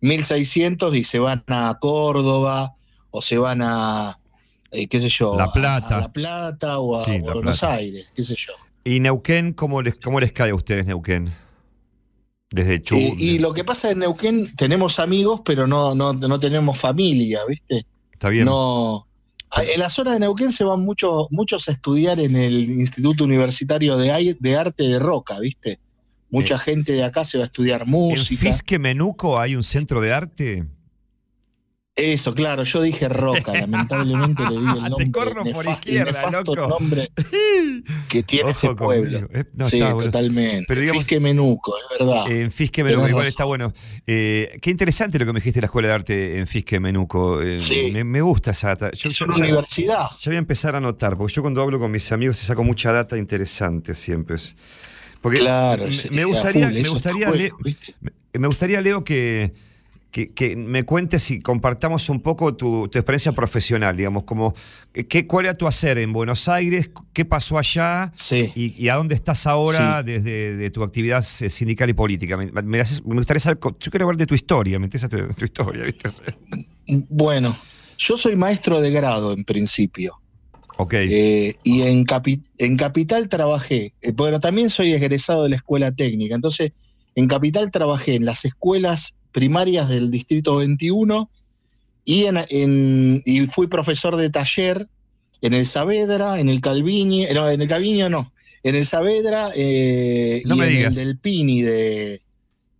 [0.00, 2.74] 1600 y se van a Córdoba
[3.10, 4.18] o se van a,
[4.70, 5.98] eh, qué sé yo, La Plata.
[5.98, 7.74] A, La Plata o a, Sí, o Buenos Plata.
[7.74, 8.52] Aires, qué sé yo.
[8.84, 11.32] ¿Y Neuquén, cómo les, cómo les cae a ustedes, Neuquén?
[12.50, 13.02] Desde Chubut.
[13.02, 17.40] Eh, y lo que pasa en Neuquén, tenemos amigos, pero no, no, no tenemos familia,
[17.48, 17.86] ¿viste?
[18.12, 18.44] Está bien.
[18.44, 19.06] No.
[19.50, 23.24] Ah, En la zona de Neuquén se van muchos muchos a estudiar en el Instituto
[23.24, 25.78] Universitario de, de Arte de Roca, ¿viste?
[26.30, 28.40] Mucha gente de acá se va a estudiar ¿En música.
[28.40, 30.66] Fisque Menuco hay un centro de arte?
[31.96, 35.52] Eso, claro, yo dije Roca, lamentablemente le di el Te nombre.
[35.52, 36.56] por izquierda, loco.
[36.66, 37.08] nombre
[38.08, 39.18] que tiene ese pueblo.
[39.32, 40.02] Eh, no, sí, bueno.
[40.02, 40.64] totalmente.
[40.66, 42.30] Pero digamos- Fisque Menuco, es verdad.
[42.32, 43.72] En Fisque Menuco, igual está bueno.
[44.08, 47.40] Eh, qué interesante lo que me dijiste de la Escuela de Arte en Fisque Menuco.
[47.40, 47.90] Eh, Sí.
[47.92, 48.90] me, me gusta esa data.
[48.90, 50.06] Yo, es una ya- universidad.
[50.20, 52.64] ya voy a empezar a anotar, porque yo cuando hablo con mis amigos se saco
[52.64, 54.34] mucha data interesante siempre.
[55.20, 57.50] Porque Claro, me- sí, me gustaría, full, me gustaría, me-
[58.36, 59.54] me gustaría, Leo, que,
[60.14, 64.54] que, que me cuentes y compartamos un poco tu, tu experiencia profesional, digamos, como
[65.08, 68.52] qué, cuál era tu hacer en Buenos Aires, qué pasó allá Sí.
[68.54, 72.36] y, y a dónde estás ahora desde de tu actividad eh, sindical y política.
[72.36, 75.16] Me, me haces- me gustaría saber, yo quiero hablar de tu historia, me interesa tu,
[75.34, 76.08] tu historia, ¿viste?
[77.08, 77.52] Bueno,
[77.98, 80.20] yo soy maestro de grado en principio.
[80.76, 85.56] Ok, Eh, y en, Capi- en Capital trabajé, eh, bueno, también soy egresado de la
[85.56, 86.70] escuela técnica, entonces
[87.14, 91.30] en Capital trabajé en las escuelas primarias del Distrito 21
[92.04, 94.88] y, en, en- y fui profesor de taller
[95.40, 98.32] en el Saavedra, en el Calviño, no, en el Calviño no,
[98.62, 100.96] en el Saavedra eh, No y me en digas.
[100.96, 102.22] el del Pini de,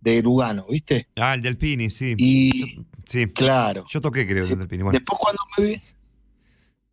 [0.01, 1.07] de Lugano, ¿viste?
[1.17, 2.15] ah, el del Pini, sí.
[2.17, 3.27] Y sí.
[3.27, 3.85] claro.
[3.89, 4.83] Yo toqué, creo, el del Pini.
[4.83, 5.81] Bueno, Después cuando me vi-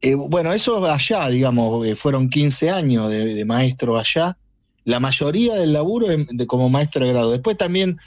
[0.04, 4.36] eh, bueno, eso allá, digamos, eh, fueron 15 años de, de maestro allá.
[4.84, 7.30] La mayoría del laburo de- como maestro de grado.
[7.30, 7.98] Después también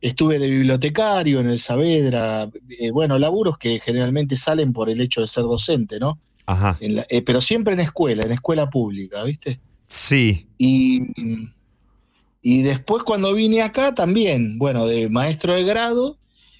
[0.00, 2.48] estuve de bibliotecario en el Saavedra.
[2.80, 6.18] eh, bueno, laburos que generalmente salen por el hecho de ser docente, ¿no?
[6.46, 6.78] ajá.
[6.80, 9.60] En la- eh, pero siempre en escuela, en escuela pública, ¿viste?
[9.88, 11.00] Sí, Y,
[12.42, 16.16] y después cuando vine acá también, bueno, de maestro de grado,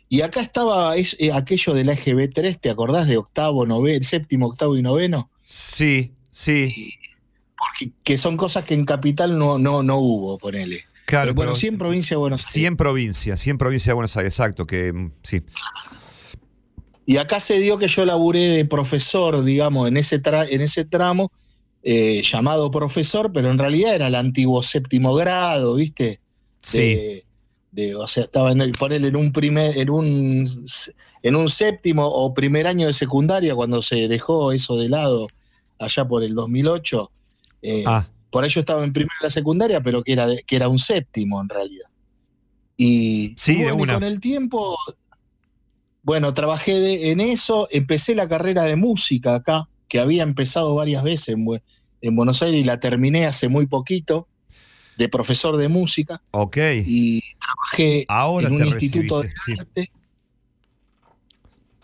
[0.08, 4.76] y acá estaba es- eh, aquello del EGB3, ¿te acordás de octavo, noveno, séptimo, octavo
[4.76, 5.30] y noveno?
[5.42, 6.92] sí, sí.
[7.60, 10.82] Porque, que son cosas que en Capital no, no, no hubo, ponele.
[11.04, 12.52] Claro, bueno, pero sí en provincia de Buenos Aires.
[12.52, 15.42] sí en provincia, sí en provincia de Buenos Aires, exacto, que mm, sí.
[17.06, 20.84] Y acá se dio que yo laburé de profesor, digamos, en ese, tra- en ese
[20.84, 21.30] tramo,
[21.82, 26.20] eh, llamado profesor, pero en realidad era el antiguo séptimo grado, ¿viste?
[26.62, 27.22] Sí,
[27.72, 30.44] de, o sea, estaba en el, ponele en un primer, en un
[31.22, 35.26] en un séptimo o primer año de secundaria cuando se dejó eso de lado
[35.78, 37.10] allá por el 2008.
[37.62, 40.56] Eh, ah, Por ello estaba en primera de la secundaria, pero que era de- que
[40.56, 41.88] era un séptimo en realidad.
[42.76, 43.94] Y, Sí, de bueno, y una.
[43.94, 44.76] con el tiempo,
[46.02, 51.02] bueno, trabajé de- en eso, empecé la carrera de música acá, que había empezado varias
[51.02, 51.62] veces en, Bue-
[52.02, 54.28] en Buenos Aires y la terminé hace muy poquito,
[54.96, 56.56] de profesor de música ok.
[56.86, 59.28] y trabajé Ahora en un instituto sí.
[59.54, 59.92] de arte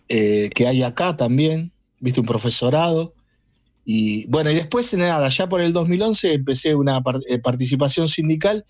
[0.09, 3.15] eh, que hay acá también, viste, un profesorado.
[3.89, 8.65] Y bueno, y después, nada, ya por el 2011 empecé una eh, participación sindical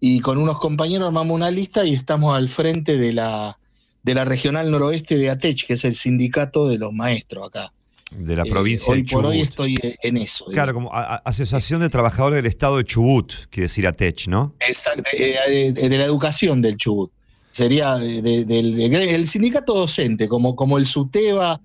[0.00, 3.56] y con unos compañeros armamos una lista y estamos al frente de la,
[4.02, 7.72] de la regional noroeste de ATECH, que es el sindicato de los maestros acá.
[8.10, 9.48] De la Eh, provincia hoy de por hoy Chubut.
[9.50, 10.46] estoy eh, en eso.
[10.46, 10.90] Claro, digamos.
[10.90, 14.52] como a- a- Asociación de Trabajadores del Estado de Chubut, quiere decir ATECH, ¿no?
[14.58, 17.12] Exacto, eh, de la educación del Chubut.
[17.52, 21.60] Sería de- de- del del- el sindicato docente, como, como el SUTEBA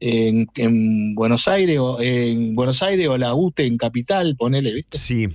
[0.00, 4.98] en, en Buenos Aires o en Buenos Aires o la UTE en Capital, ponele, ¿viste?
[4.98, 5.28] Sí.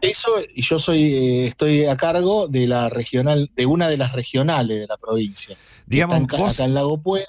[0.00, 4.12] Eso, y yo soy, eh, estoy a cargo de la regional, de una de las
[4.12, 5.56] regionales de la provincia.
[5.86, 7.26] Digamos, Está en, vos- acá en Lago Puelo.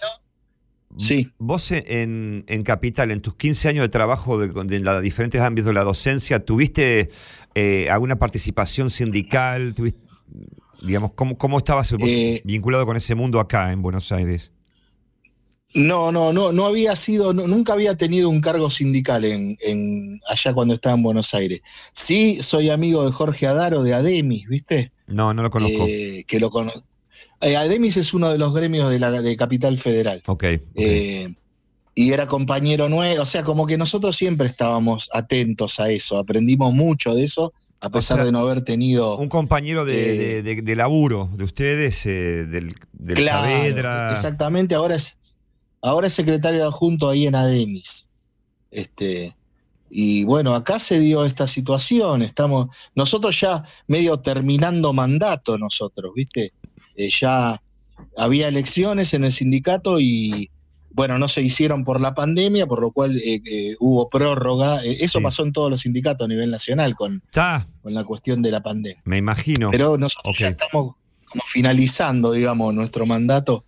[0.97, 1.29] Sí.
[1.37, 5.67] Vos en, en Capital, en tus 15 años de trabajo de, de los diferentes ámbitos
[5.67, 7.09] de la docencia, ¿tuviste
[7.55, 9.73] eh, alguna participación sindical?
[9.75, 10.01] ¿Tuviste,
[10.81, 14.51] digamos, ¿cómo, cómo estabas Eh, vinculado con ese mundo acá en Buenos Aires?
[15.73, 20.19] No, no, no, no había sido, no- nunca había tenido un cargo sindical en, en-
[20.29, 21.61] allá cuando estaba en Buenos Aires.
[21.91, 24.91] Sí, soy amigo de Jorge Adaro de Ademis, ¿viste?
[25.07, 25.85] No, no lo conozco.
[25.87, 26.71] Eh, que lo cono-
[27.41, 30.21] Eh, Ademis es uno de los gremios de la de Capital Federal.
[30.25, 30.43] ok.
[30.75, 31.33] Eh,
[31.93, 36.71] y era compañero nuevo, o sea, como que nosotros siempre estábamos atentos a eso, aprendimos
[36.73, 39.17] mucho de eso, a pesar sea, de no haber tenido...
[39.17, 39.93] Un compañero de,
[40.39, 44.11] eh, de- de- de laburo de ustedes, eh, del, del Claro, Saavedra.
[44.13, 45.17] Exactamente, ahora es,
[45.87, 48.07] ahora es secretario adjunto ahí en Ademis.
[48.71, 49.35] Este,
[49.89, 56.51] y bueno, acá se dio esta situación, estamos, nosotros ya medio terminando mandato nosotros, ¿viste?
[56.95, 57.61] Eh, ya
[58.17, 60.49] había elecciones en el sindicato y
[60.91, 64.83] bueno, no se hicieron por la pandemia, por lo cual eh, eh, hubo prórroga.
[64.83, 65.23] Eso Sí.
[65.23, 67.21] pasó en todos los sindicatos a nivel nacional con,
[67.83, 68.99] con la cuestión de la pandemia.
[69.05, 69.69] me imagino.
[69.69, 70.95] Pero nosotros ya estamos
[71.25, 73.63] como finalizando, digamos, nuestro mandato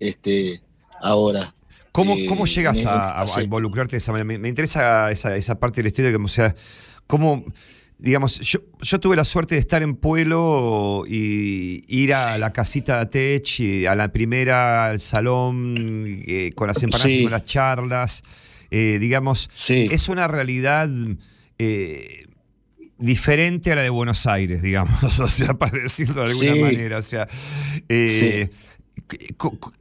[0.00, 0.60] este,
[1.00, 1.54] ahora.
[1.96, 4.26] ¿Cómo, eh, cómo llegas a, involucrarte de esa manera?
[4.26, 6.54] Me, me interesa esa, esa parte de la historia, como, o sea,
[7.06, 7.42] cómo,
[7.96, 12.98] digamos, yo, yo tuve la suerte de estar en Pueblo y ir a la casita
[12.98, 15.74] de Tech, y a la primera, al salón,
[16.26, 18.22] eh, con las empanadas y con las charlas.
[18.70, 19.88] eh, digamos, Sí.
[19.90, 20.90] es una realidad
[21.58, 22.26] eh,
[22.98, 26.98] diferente a la de Buenos Aires, digamos, o sea, para decirlo de alguna manera.
[26.98, 27.26] O sea,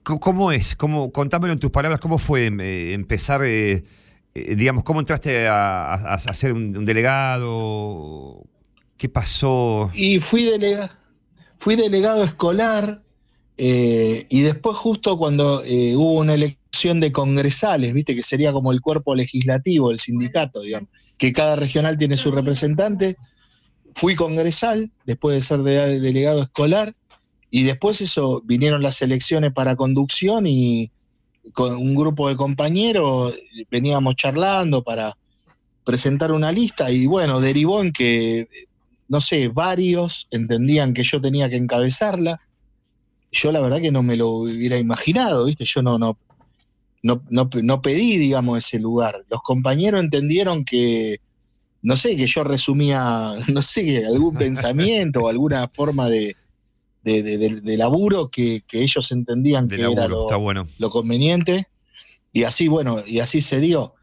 [0.04, 0.76] ¿cómo es?
[0.76, 3.84] ¿Cómo, contámelo en tus palabras, ¿cómo fue eh, empezar, eh,
[4.34, 8.44] eh, digamos, cómo entraste a, a- ser un, delegado?
[8.98, 9.90] ¿Qué pasó?
[9.94, 10.90] Y fui, delega,
[11.58, 13.02] fui delegado escolar
[13.58, 15.62] y después justo cuando
[15.96, 20.90] hubo una elección de congresales, viste que sería como el cuerpo legislativo, el sindicato, digamos,
[21.18, 23.16] que cada regional tiene su representante,
[23.94, 26.94] fui congresal después de ser de- delegado escolar
[27.58, 30.92] y después eso vinieron las elecciones para conducción y
[31.54, 33.40] con un grupo de compañeros
[33.72, 35.18] veníamos charlando para
[35.86, 38.50] presentar una lista y bueno, derivó en que
[39.08, 42.42] no sé, varios entendían que yo tenía que encabezarla.
[43.32, 45.64] Yo la verdad que no me lo hubiera imaginado, ¿viste?
[45.64, 46.18] Yo no, no,
[47.04, 49.24] no, no, no pedí, digamos, ese lugar.
[49.30, 51.22] Los compañeros entendieron que,
[51.82, 56.36] no sé, que yo resumía, no sé, algún pensamiento o alguna forma de,
[57.06, 60.68] de, de- de- de laburo que, que ellos entendían que era lo, bueno.
[60.80, 61.68] lo conveniente.
[62.34, 63.94] Y así, bueno, y así se dio.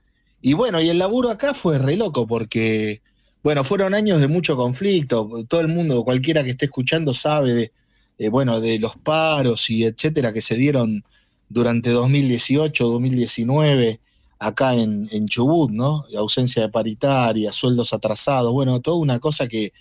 [0.41, 3.03] Y bueno, y el laburo acá fue re loco porque,
[3.43, 5.29] bueno, fueron años de mucho conflicto.
[5.49, 7.73] Todo el mundo, cualquiera que esté escuchando sabe de,
[8.19, 11.05] eh, bueno, de los paros y etcétera que se dieron
[11.51, 14.01] durante 2018, 2019
[14.39, 16.05] acá en, en Chubut, ¿no?
[16.17, 19.73] Ausencia de paritaria, sueldos atrasados, bueno, toda una cosa que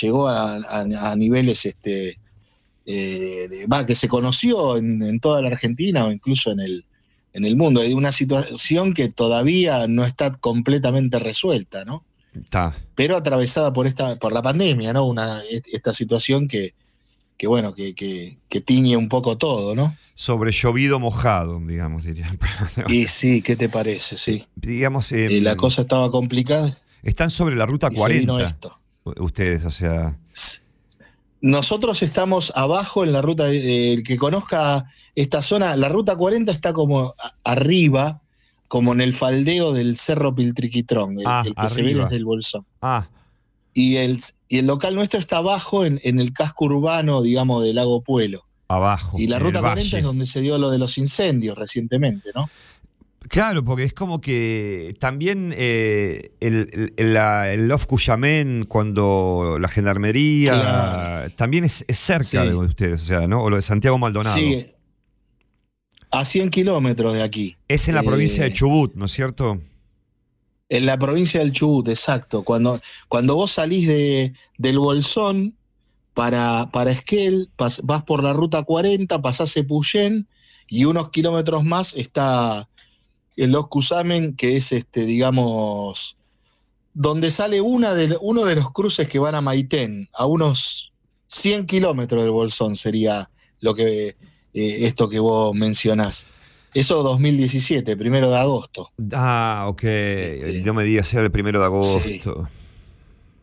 [0.00, 2.18] llegó a, a- a niveles este,
[2.86, 6.84] eh, de- que se conoció en, en toda la Argentina o incluso en el,
[7.32, 7.80] en el mundo.
[7.80, 12.04] Hay una situación que todavía no está completamente resuelta, ¿no?
[12.34, 12.74] Está.
[12.94, 15.06] Pero atravesada por esta, por la pandemia, ¿no?
[15.06, 15.40] Una,
[15.72, 16.74] esta situación que,
[17.36, 19.94] que bueno, que, que, que tiñe un poco todo, ¿no?
[20.16, 22.26] Sobre llovido mojado, digamos, diría.
[22.88, 24.16] Y sí, ¿qué te parece?
[24.16, 24.46] Sí.
[24.56, 26.76] digamos, eh, Eh, la cosa estaba complicada.
[27.02, 28.48] están sobre la ruta y se vino 40.
[28.48, 28.72] esto.
[29.22, 30.16] Ustedes, o sea.
[31.44, 36.50] Nosotros estamos abajo en la ruta, de- el que conozca esta zona, la ruta 40
[36.50, 37.14] está como
[37.44, 38.18] arriba,
[38.66, 42.24] como en el faldeo del Cerro Piltriquitrón, el, Ah, el que se ve desde el
[42.24, 42.64] Bolsón.
[42.80, 43.08] Ah,
[43.74, 44.18] Y el,
[44.48, 48.46] y el local nuestro está abajo en, en el casco urbano, digamos, del Lago Puelo.
[48.68, 49.18] abajo.
[49.20, 49.98] Y la ruta el 40 valle.
[49.98, 52.48] es donde se dio lo de los incendios recientemente, ¿no?
[53.28, 59.68] Claro, porque es como que también eh, el, el, la- el Love Cuyamén, cuando la
[59.68, 61.30] gendarmería, Claro.
[61.36, 62.48] también es, es cerca Sí.
[62.48, 63.42] de ustedes, o sea, ¿no?
[63.42, 64.36] O lo de Santiago Maldonado.
[64.36, 64.66] Sí,
[66.10, 67.56] a 100 kilómetros de aquí.
[67.66, 69.60] Es en la Eh, provincia de Chubut, ¿no es cierto?
[70.68, 72.42] En la provincia del Chubut, exacto.
[72.42, 75.56] Cuando, cuando vos salís de, del Bolsón
[76.14, 80.28] para, para Esquel, pas- vas por la ruta 40, pasás Epuyén
[80.68, 82.68] y unos kilómetros más está
[83.36, 86.16] el Los Cusamen, que es este, digamos,
[86.92, 90.92] donde sale una de, uno de los cruces que van a Maitén, a unos
[91.28, 93.28] 100 kilómetros del Bolsón sería
[93.60, 94.16] lo que eh,
[94.86, 96.26] esto que vos mencionás.
[96.74, 98.90] Eso 2017, primero de agosto.
[99.12, 99.82] Ah, ok.
[99.84, 102.48] Este, Yo me digas, era el primero de agosto.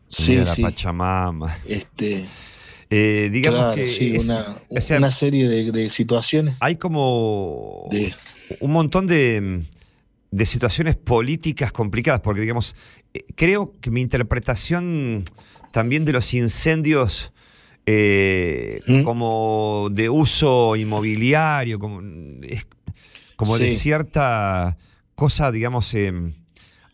[0.06, 1.54] Sí, la Pachamama.
[1.66, 2.24] Este,
[2.94, 6.56] Eh, digamos claro, que sí, es- una, o sea, una serie de, de situaciones.
[6.60, 8.14] hay como De-
[8.60, 9.62] un montón de,
[10.32, 12.74] de situaciones políticas complicadas, porque digamos,
[13.14, 15.22] eh, creo que mi interpretación
[15.72, 17.32] también de los incendios
[17.86, 19.02] eh, ¿Mm?
[19.02, 22.00] como de uso inmobiliario, como,
[22.42, 22.66] es
[23.36, 24.76] como de cierta
[25.14, 26.12] cosa, digamos, eh,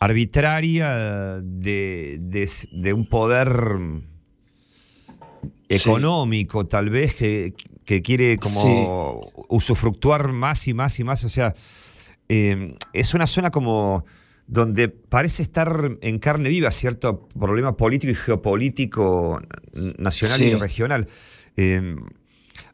[0.00, 3.48] arbitraria de, de- de un poder
[5.68, 7.54] económico, tal vez, que,
[7.84, 11.24] que quiere como usufructuar más y más y más.
[11.24, 11.54] O sea,
[12.28, 14.04] eh, es una zona como
[14.46, 19.40] donde parece estar en carne viva cierto problema político y geopolítico
[19.98, 21.06] nacional y regional.
[21.56, 21.96] Eh,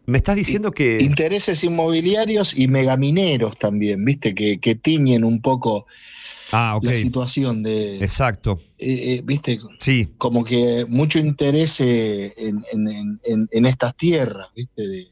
[0.07, 0.99] me estás diciendo que...
[1.01, 5.87] Intereses inmobiliarios y megamineros también, viste, que, que tiñen un poco
[6.53, 8.61] Ah, la situación de, Exacto.
[8.79, 13.97] eh, eh, viste, Sí, como que mucho interés eh, en, en- en- en- en estas
[13.97, 15.09] tierras, viste, de-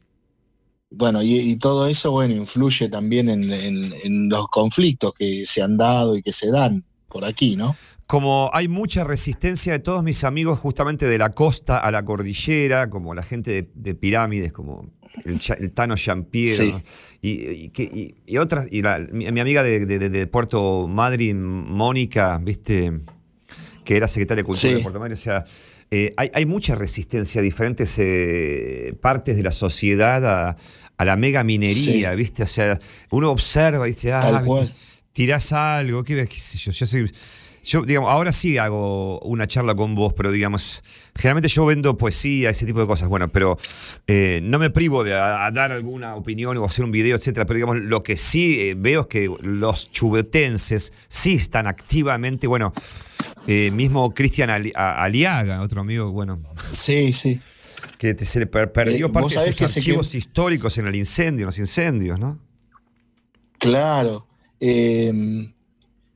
[0.94, 5.62] bueno, y, y todo eso, bueno, influye también en, en- en los conflictos que se
[5.62, 7.74] han dado y que se dan por aquí, ¿no?
[8.08, 12.90] como hay mucha resistencia de todos mis amigos justamente de la costa a la cordillera,
[12.90, 14.84] como la gente de, de pirámides, como
[15.24, 16.72] el, el Tano Champiero, Sí.
[16.72, 16.82] ¿no?
[17.22, 17.30] y,
[17.74, 22.38] y y- otras, y la- mi, mi amiga de, de- de- de Puerto Madryn, Mónica,
[22.42, 22.92] viste,
[23.84, 24.76] que era secretaria de Cultura Sí.
[24.76, 25.44] de Puerto Madryn, o sea,
[25.90, 30.56] eh, hay, hay mucha resistencia a diferentes eh, partes de la sociedad a,
[31.02, 32.16] a la mega minería, Sí.
[32.16, 32.42] ¿viste?
[32.44, 32.78] O sea,
[33.10, 34.42] uno observa y dice, ah,
[35.12, 37.12] tirás algo, qué, qué sé yo, yo soy...
[37.64, 40.82] Yo, digamos, ahora sí hago una charla con vos, pero digamos,
[41.14, 43.56] generalmente yo vendo poesía, ese tipo de cosas, bueno, pero
[44.08, 47.46] eh, no me privo de a- a dar alguna opinión o hacer un video, etcétera,
[47.46, 52.72] pero digamos, lo que sí eh, veo es que los chubetenses sí están activamente, bueno,
[53.46, 56.40] eh, mismo Cristian Ali- Aliaga, otro amigo, bueno,
[56.72, 57.40] Sí, sí.
[58.02, 61.46] Que se le per- perdió Eh, parte de sus archivos históricos en el incendio, en
[61.46, 62.38] los incendios, ¿no?
[63.58, 64.26] Claro.
[64.60, 65.12] Eh,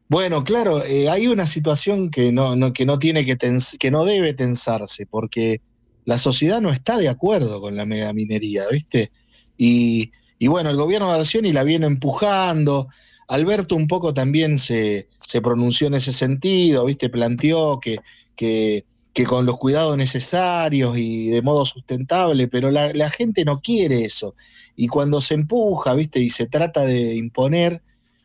[0.08, 3.90] bueno, claro, eh, hay una situación que no, no- que no tiene que tens- que
[3.90, 5.60] no debe tensarse, porque
[6.04, 9.10] la sociedad no está de acuerdo con la megaminería, ¿viste?
[9.56, 12.88] Y, y bueno, el gobierno de Arcioni la viene empujando.
[13.28, 17.08] Alberto un poco también se, se pronunció en ese sentido, ¿viste?
[17.08, 17.98] Planteó que,
[18.36, 18.84] que,
[19.16, 24.04] que con los cuidados necesarios y de modo sustentable, pero la, la gente no quiere
[24.04, 24.34] eso.
[24.76, 26.20] Y cuando se empuja, ¿viste?
[26.20, 27.80] Y se trata de imponer,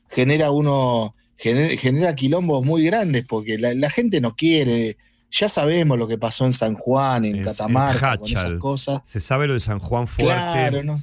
[0.09, 4.97] genera uno, genera, genera quilombos muy grandes, porque la, la gente no quiere.
[5.31, 8.99] Ya sabemos lo que pasó en San Juan, en Es- Catamarca, con esas cosas.
[9.05, 10.33] Se sabe lo de San Juan Fuerte.
[10.33, 11.01] Claro, no,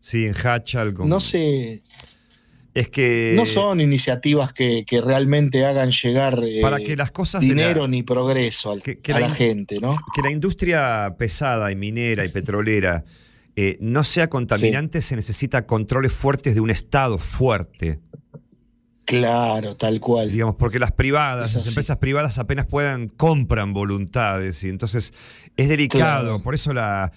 [0.00, 0.94] Sí, en Hachal.
[0.94, 1.80] con- no se,
[2.74, 3.32] Es que.
[3.34, 7.88] no son iniciativas que, que realmente hagan llegar eh, Para que las cosas dinero la-
[7.88, 9.96] ni progreso al- que- que a la gente, ¿no?
[10.14, 13.04] que la industria pesada y minera y petrolera
[13.56, 17.98] eh, no sea contaminante, se necesita controles fuertes de un Estado fuerte.
[19.04, 20.30] Claro, tal cual.
[20.30, 24.62] Digamos, porque las privadas, las empresas privadas apenas puedan, compran voluntades.
[24.64, 25.14] Y entonces
[25.56, 26.24] es delicado.
[26.28, 26.42] Claro.
[26.42, 27.10] Por eso la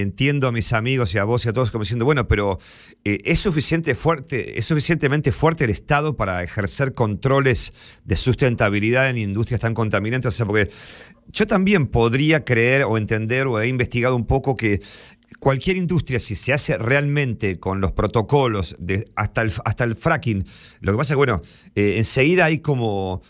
[0.00, 2.58] entiendo a mis amigos y a vos y a todos como diciendo, bueno, pero
[3.04, 7.72] eh, es suficiente fuerte, es suficientemente fuerte el Estado para ejercer controles
[8.04, 10.28] de sustentabilidad en industrias tan contaminantes.
[10.28, 10.70] O sea, porque
[11.32, 14.80] yo también podría creer o entender o he investigado un poco que
[15.38, 20.44] cualquier industria, si se hace realmente con los protocolos de hasta el, hasta el fracking,
[20.80, 21.40] lo que pasa es que, bueno,
[21.74, 23.22] eh, enseguida hay como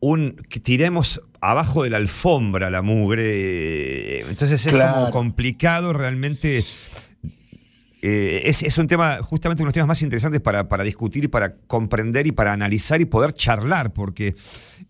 [0.00, 4.20] un tiremos abajo de la alfombra la mugre.
[4.28, 6.62] Entonces es como complicado realmente.
[8.00, 11.24] eh, es, es un tema, justamente uno de los temas más interesantes para, para discutir
[11.24, 14.36] y para comprender y para analizar y poder charlar, porque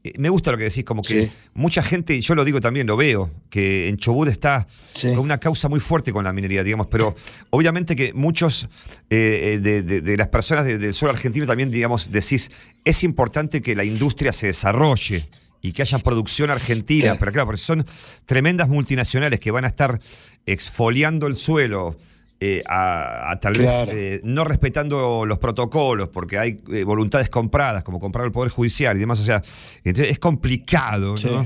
[0.05, 1.31] eh, me gusta lo que decís, como que Sí.
[1.55, 5.09] mucha gente, y yo lo digo también, lo veo, que en Chubut está Sí.
[5.09, 7.17] con una causa muy fuerte con la minería, digamos, pero
[7.49, 8.69] obviamente que muchos
[9.09, 12.51] eh, de, de- de las personas de- del suelo argentino también, digamos, decís,
[12.89, 15.23] es importante que la industria se desarrolle
[15.61, 17.85] y que haya producción argentina, pero claro, porque son
[18.27, 20.01] tremendas multinacionales que van a estar
[20.47, 21.97] exfoliando el suelo.
[22.41, 23.87] eh, a, a tal Claro.
[23.87, 28.49] vez eh, no respetando los protocolos porque hay eh, voluntades compradas como comprar el poder
[28.53, 29.43] judicial y demás o sea
[29.83, 31.27] entonces es complicado Sí.
[31.33, 31.45] ¿no?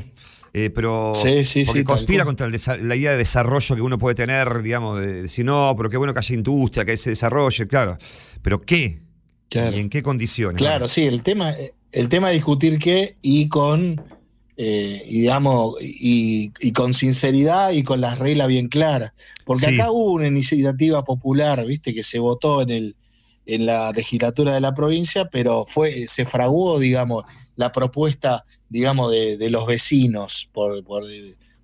[0.53, 2.53] Pero Sí, sí, porque conspira contra el
[2.87, 6.13] la idea de desarrollo que uno puede tener, digamos, de decir, no, pero qué bueno
[6.13, 7.97] que haya industria, que se desarrolle, claro.
[8.43, 9.01] Pero ¿qué?
[9.53, 9.77] Claro.
[9.77, 10.61] ¿Y en qué condiciones?
[10.61, 11.55] Claro, sí, el tema,
[11.93, 14.03] el tema es discutir qué y con,
[14.57, 19.13] eh, y digamos, y, y con sinceridad y con las reglas bien claras.
[19.45, 19.75] Porque Sí.
[19.75, 22.97] acá hubo una iniciativa popular, viste, que se votó en el,
[23.45, 27.25] en la legislatura de la provincia, pero fue, se fraguó, digamos,
[27.57, 31.05] la propuesta, digamos, de, de los vecinos, por, por,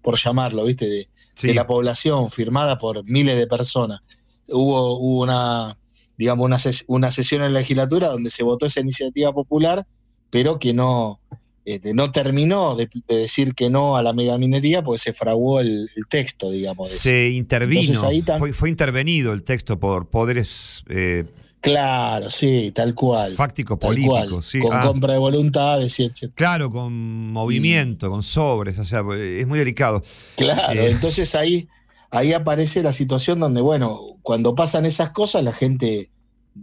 [0.03, 0.87] por llamarlo, ¿viste?
[0.87, 1.47] De, Sí.
[1.47, 4.01] de la población, firmada por miles de personas.
[4.49, 5.78] Hubo, hubo una,
[6.19, 9.87] digamos, una, ses- una sesión en la legislatura donde se votó esa iniciativa popular,
[10.31, 11.21] pero que no,
[11.65, 15.89] este, no terminó de, de decir que no a la megaminería, porque se fraguó el,
[15.97, 16.91] el texto, digamos.
[16.91, 21.25] Se intervino, ahí fue, fue intervenido el texto por poderes eh,
[21.61, 23.33] Claro, sí, tal cual.
[23.33, 24.47] fácticos políticos.
[24.47, 24.61] sí.
[24.61, 26.31] Con Ah, compra de voluntades y etc.
[26.35, 26.93] Claro, con
[27.33, 30.03] movimiento, con sobres, o sea, es muy delicado.
[30.37, 31.69] Claro, Eh, entonces ahí,
[32.11, 36.11] ahí aparece la situación donde, bueno, cuando pasan esas cosas, la gente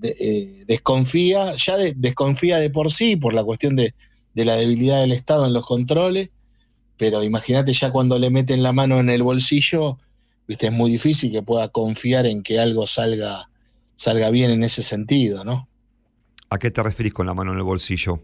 [0.02, 3.94] eh, desconfía, ya de- desconfía de por sí por la cuestión de,
[4.34, 6.30] de la debilidad del Estado en los controles,
[6.98, 9.98] pero imagínate ya cuando le meten la mano en el bolsillo,
[10.48, 13.50] viste, es muy difícil que pueda confiar en que algo salga,
[13.96, 15.68] salga bien en ese sentido, ¿no?
[16.50, 18.22] ¿A qué te referís con la mano en el bolsillo?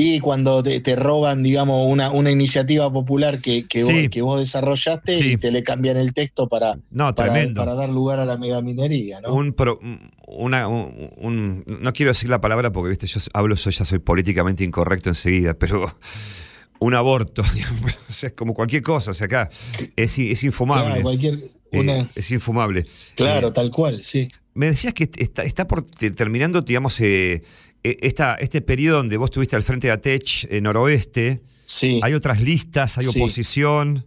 [0.00, 3.92] Y cuando te, te roban, digamos, una, una iniciativa popular que, que, Sí.
[3.92, 5.32] vos, que vos desarrollaste Sí.
[5.32, 7.32] y te le cambian el texto para, No, para,
[7.74, 9.34] dar lugar a la megaminería, ¿no?
[9.34, 9.80] Un, pro-
[10.28, 13.98] una, un, un- no quiero decir la palabra porque viste yo hablo soy ya soy
[13.98, 15.90] políticamente incorrecto enseguida pero
[16.80, 19.48] un aborto digamos, o sea, es como cualquier cosa o sea acá
[19.96, 21.34] es, es infumable Claro, cualquier,
[21.72, 24.28] Eh, una- es infumable claro, Eh, tal cual, sí.
[24.54, 27.42] me decías que está, está por te- terminando digamos eh,
[27.82, 32.00] esta, este periodo donde vos estuviste al frente de ATECH en Noroeste Sí.
[32.02, 33.18] hay otras listas hay Sí.
[33.18, 34.04] oposición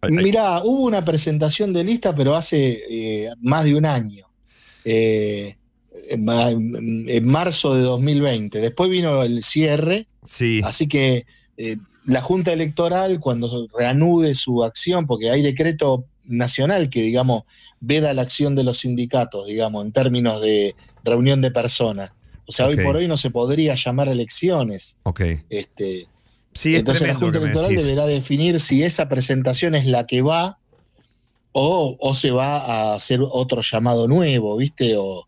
[0.00, 4.26] Hay- hay- Mirá, hubo una presentación de lista, pero hace eh, más de un año.
[4.84, 5.54] Eh,
[6.10, 8.58] en, ma- en marzo de 2020.
[8.58, 11.24] Después vino el cierre, sí así que
[11.56, 11.76] eh,
[12.06, 17.42] la Junta Electoral, cuando reanude su acción, porque hay decreto nacional que, digamos,
[17.80, 20.74] veda la acción de los sindicatos, digamos, en términos de
[21.04, 22.14] reunión de personas.
[22.46, 24.98] O sea, hoy por hoy no se podría llamar elecciones.
[25.04, 26.06] ok Este,
[26.52, 30.58] sí es entonces la Junta Electoral deberá definir si esa presentación es la que va
[31.52, 34.96] o, o se va a hacer otro llamado nuevo, ¿viste?
[34.96, 35.26] O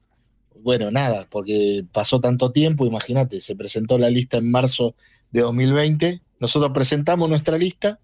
[0.64, 4.94] bueno, nada, porque pasó tanto tiempo, imagínate, se presentó la lista en marzo
[5.30, 8.00] de 2020, nosotros presentamos nuestra lista,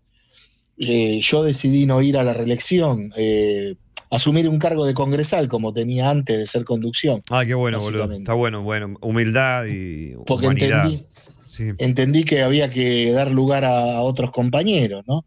[0.77, 3.77] eh, yo decidí no ir a la reelección, eh,
[4.11, 7.23] asumir un cargo de congresal como tenía antes de ser conducción.
[7.31, 8.11] Ah, qué bueno, boludo.
[8.13, 8.97] Está bueno, bueno.
[9.01, 10.85] Humildad y Porque humanidad.
[10.87, 11.07] entendí,
[11.51, 15.25] Sí, entendí que había que dar lugar a, otros compañeros, ¿no?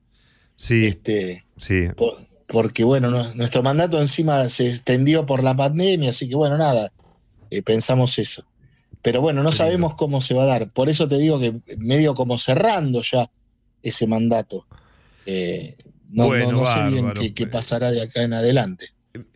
[0.56, 1.88] sí, Este, sí.
[1.98, 6.58] por- porque bueno, no- nuestro mandato encima se extendió por la pandemia, así que bueno,
[6.58, 6.90] nada,
[7.50, 8.46] eh, pensamos eso.
[9.02, 10.72] Pero bueno, no Qué sabemos cómo se va a dar.
[10.72, 13.30] Por eso te digo que medio como cerrando ya
[13.82, 14.66] ese mandato.
[15.26, 15.76] Eh,
[16.14, 18.90] no, no- Bueno, no sé bien qué, qué pasará de acá en adelante.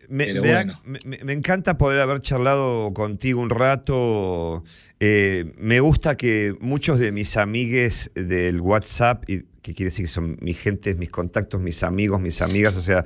[0.08, 0.80] Me, Pero me da- bueno.
[0.84, 4.64] me- me- me encanta poder haber charlado contigo un rato.
[5.00, 10.10] Eh, me gusta que muchos de mis amigues del WhatsApp, y que quiere decir que
[10.10, 13.04] son mis gentes, mis contactos, mis amigos, mis amigas, o sea,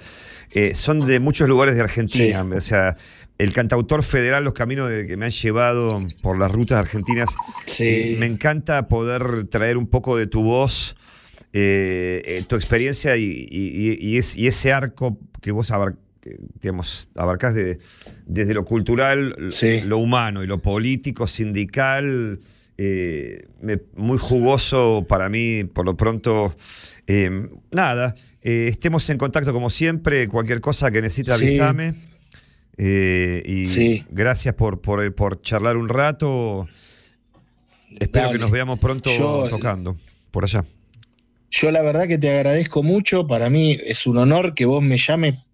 [0.55, 2.43] eh, son de muchos lugares de Argentina.
[2.55, 2.97] O sea,
[3.37, 7.29] el cantautor federal, los caminos de- que me han llevado por las rutas argentinas,
[7.67, 7.85] Sí.
[7.85, 10.95] eh, me encanta poder traer un poco de tu voz.
[11.53, 15.97] Eh, tu experiencia y, y- y- y es- y ese arco que vos abar-
[16.61, 17.79] digamos, abarcás de-
[18.27, 19.81] desde lo cultural, Sí.
[19.83, 22.39] lo humano y lo político, sindical,
[22.79, 26.55] eh, me- muy jugoso para mí, por lo pronto.
[27.09, 31.45] Eh, nada, eh, estemos en contacto como siempre, cualquier cosa que necesites Sí.
[31.45, 31.93] avísame.
[32.79, 34.05] Y Sí.
[34.11, 36.67] gracias por, por, por charlar un rato.
[38.01, 38.33] Espero Dale.
[38.33, 39.95] que nos veamos pronto Yo- tocando
[40.31, 40.65] por allá.
[41.53, 43.27] Yo la verdad que te agradezco mucho.
[43.27, 45.51] Para mí es un honor que vos me llames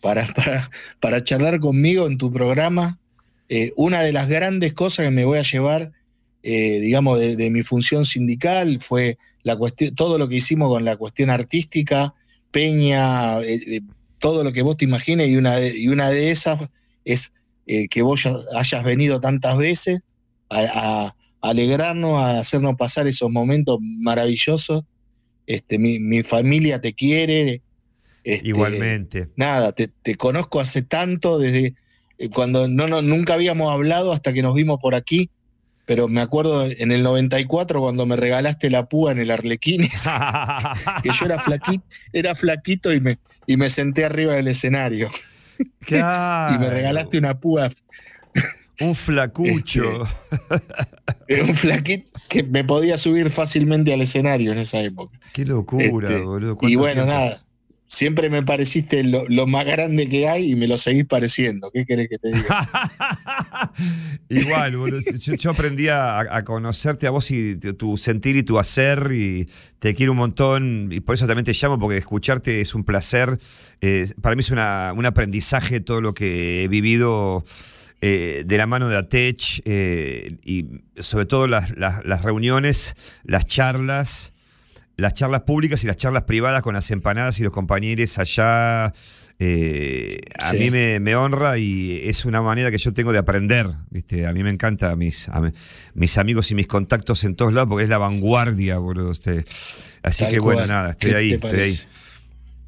[0.00, 0.70] para, para,
[1.00, 2.98] para charlar conmigo en tu programa.
[3.48, 5.90] Eh, una de las grandes cosas que me voy a llevar,
[6.44, 9.58] eh, digamos, de, mi función sindical fue la
[9.96, 12.14] todo lo que hicimos con la cuestión artística,
[12.52, 13.80] Peña, eh,
[14.20, 16.60] todo lo que vos te imagines, y una de, y una de esas
[17.04, 17.32] es
[17.66, 20.00] que vos ya hayas venido tantas veces
[20.48, 24.84] a, a alegrarnos, a hacernos pasar esos momentos maravillosos.
[25.50, 27.60] Este, mi, mi familia te quiere.
[28.22, 29.28] este, Igualmente.
[29.34, 31.74] Nada, te, te conozco hace tanto, desde
[32.18, 35.28] eh, cuando no, no, nunca habíamos hablado hasta que nos vimos por aquí.
[35.86, 40.04] Pero me acuerdo en el 94 cuando me regalaste la púa en el Arlequines,
[41.02, 43.18] que yo era flaquito, era flaquito y me,
[43.48, 45.10] y me senté arriba del escenario.
[45.80, 46.54] Claro.
[46.54, 47.68] Y me regalaste una púa,
[48.80, 49.84] Un flacucho.
[51.28, 55.18] eh, un flaquito que me podía subir fácilmente al escenario en esa época.
[55.32, 56.52] Qué locura, Este, boludo.
[56.52, 57.12] Y ¿Cuánto bueno, tiempo?
[57.12, 57.42] nada.
[57.86, 61.70] siempre me pareciste lo, lo más grande que hay y me lo seguís pareciendo.
[61.72, 62.68] ¿Qué querés que te diga?
[64.28, 65.00] Igual, boludo.
[65.18, 69.08] Yo, yo aprendí a, a conocerte a vos y tu, tu sentir y tu hacer
[69.12, 69.48] y
[69.78, 73.38] te quiero un montón y por eso también te llamo porque escucharte es un placer.
[73.80, 77.44] Eh, para mí es una- un aprendizaje todo lo que he vivido
[78.00, 80.66] eh, de la mano de Atech eh, y
[80.98, 82.94] sobre todo las, las- las reuniones,
[83.24, 84.32] las charlas
[84.96, 88.92] las charlas públicas y las charlas privadas con las empanadas y los compañeros allá,
[89.38, 90.58] eh, a Sí.
[90.58, 94.26] mí me, me honra y es una manera que yo tengo de aprender, ¿viste?
[94.26, 95.40] A mí me encanta mis, a
[95.94, 99.12] mis amigos y mis contactos en todos lados porque es la vanguardia, boludo.
[99.12, 101.78] Así Tal que bueno, nada, estoy ¿Qué ahí, estoy?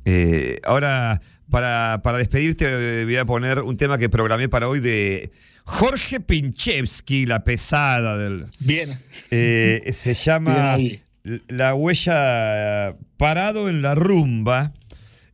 [0.07, 1.21] Eh, ahora,
[1.53, 5.31] para, para despedirte, eh, voy a poner un tema que programé para hoy de
[5.65, 8.47] Jorge Pinchevsky, la pesada del...
[8.61, 8.89] Bien.
[9.31, 10.79] Eh, se llama.
[11.49, 14.73] La huella parado en la rumba,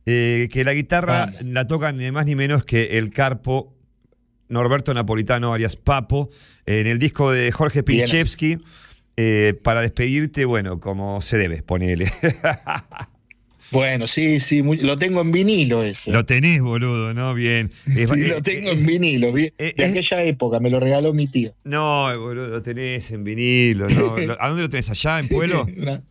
[0.05, 3.73] eh, que la guitarra la toca ni más ni menos que el carpo
[4.49, 6.29] Norberto Napolitano, alias Papo,
[6.65, 7.81] en el disco de Jorge.
[7.81, 8.57] Pinchevsky.
[9.15, 12.11] eh, para despedirte, bueno, como se debe, ponele.
[13.71, 16.11] Bueno, sí, sí, muy- lo tengo en vinilo ese.
[16.11, 17.33] Lo tenés, boludo, ¿no?
[17.33, 17.69] Bien.
[17.95, 20.79] Es- Sí, eh, lo tengo eh, en vinilo, vi- eh, de aquella época, me lo
[20.79, 21.51] regaló mi tío.
[21.63, 23.87] No, boludo, lo tenés en vinilo.
[23.89, 24.15] ¿no?
[24.39, 24.89] ¿A dónde lo tenés?
[24.89, 25.65] ¿Allá, en Pueblo?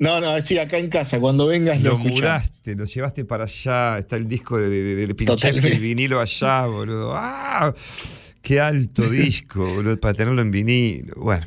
[0.00, 3.98] No, no, sí, acá en casa, cuando vengas lo, Lo mudaste, lo llevaste para allá.
[3.98, 5.72] Está el disco de, de, de Totalmente.
[5.74, 7.14] el vinilo allá, boludo.
[7.16, 7.74] ¡Ah!
[8.48, 11.12] Qué alto disco, boludo, para tenerlo en vinilo.
[11.16, 11.44] Bueno,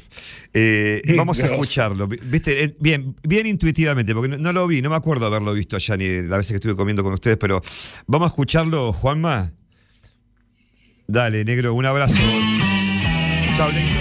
[0.53, 2.07] eh, vamos a escucharlo.
[2.07, 5.51] Vi- Viste, Eh, bien, bien intuitivamente, porque no, no lo vi, no me acuerdo haberlo
[5.53, 7.59] visto allá ni las veces que estuve comiendo con ustedes, pero
[8.05, 9.51] vamos a escucharlo, Juanma.
[11.07, 12.21] Dale, negro, un abrazo.
[13.57, 14.00] Chao, negro.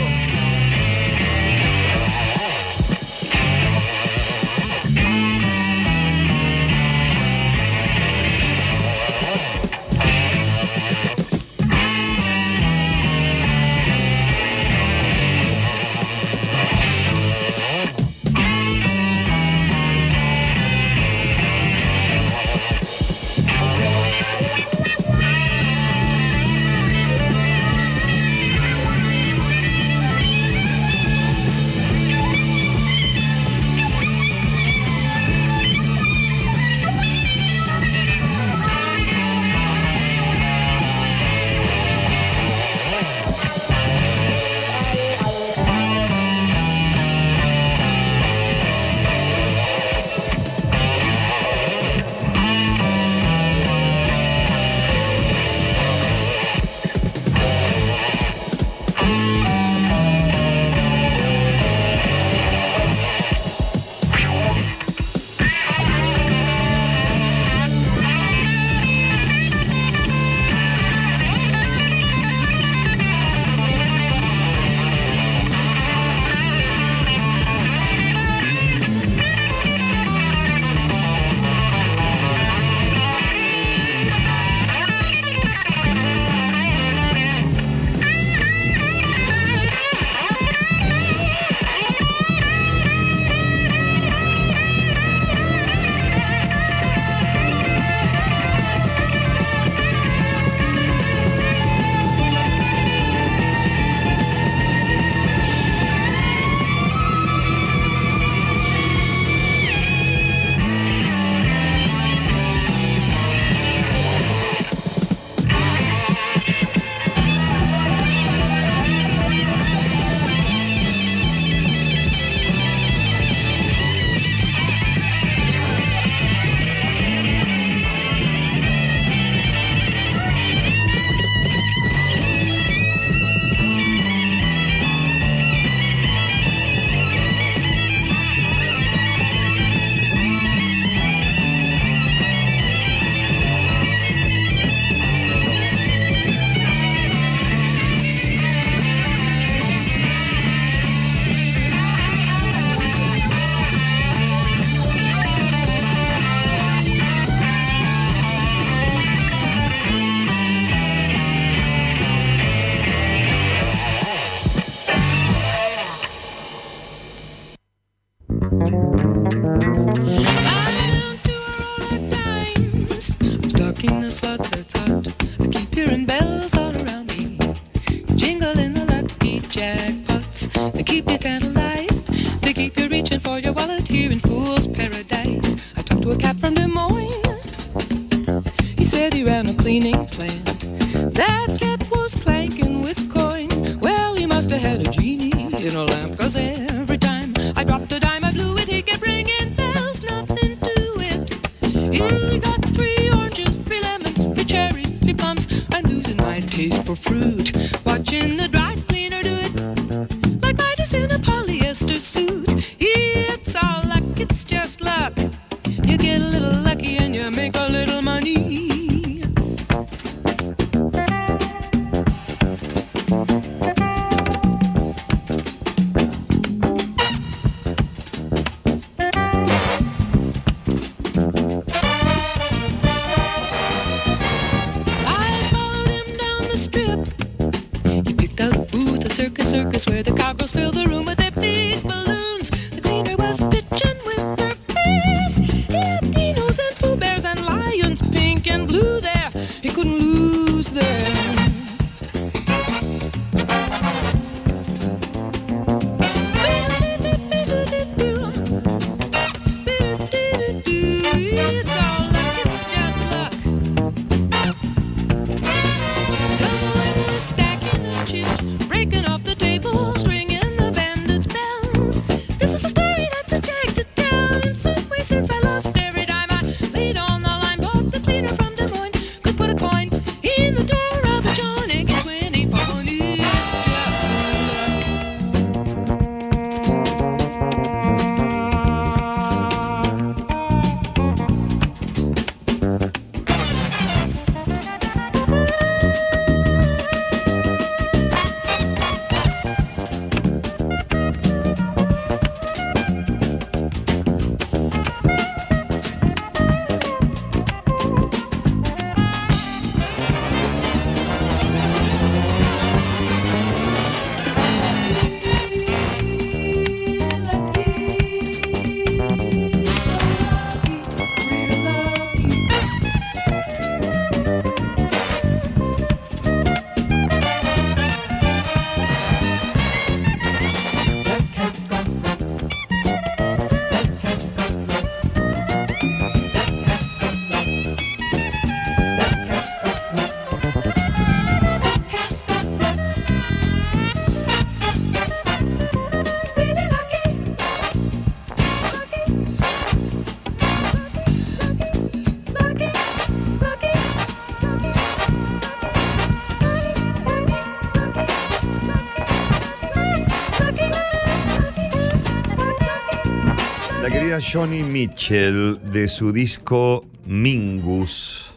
[364.20, 368.34] Johnny Mitchell de su disco Mingus.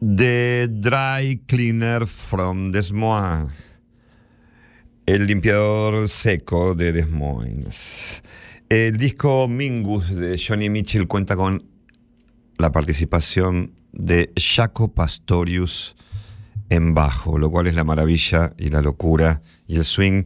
[0.00, 3.50] The Dry Cleaner from Des Moines.
[5.06, 8.22] El limpiador seco de Des Moines.
[8.68, 11.64] El disco Mingus de Johnny Mitchell cuenta con
[12.58, 15.96] la participación de Jaco Pastorius
[16.70, 20.24] en bajo, lo cual es la maravilla y la locura y el swing.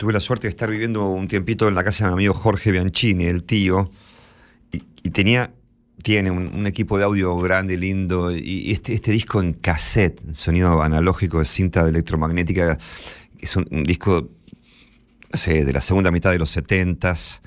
[0.00, 2.72] Tuve la suerte de estar viviendo un tiempito en la casa de mi amigo Jorge
[2.72, 3.90] Bianchini, el tío,
[4.72, 5.52] y, tenía,
[6.02, 11.40] tiene un, equipo de audio grande, lindo, y este, este disco en cassette, sonido analógico
[11.40, 12.78] de cinta electromagnética,
[13.38, 14.30] es un, disco,
[15.44, 17.42] de la segunda mitad de los setentas,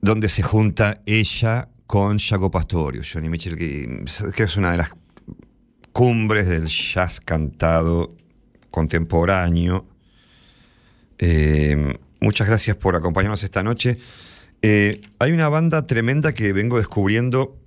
[0.00, 4.92] donde se junta ella con Jaco Pastorio, Johnny Mitchell, que es una de las
[5.92, 8.16] cumbres del jazz cantado
[8.70, 9.99] contemporáneo.
[11.22, 13.98] Eh, muchas gracias por acompañarnos esta noche.
[14.62, 17.56] Eh, hay una banda tremenda que vengo descubriendo.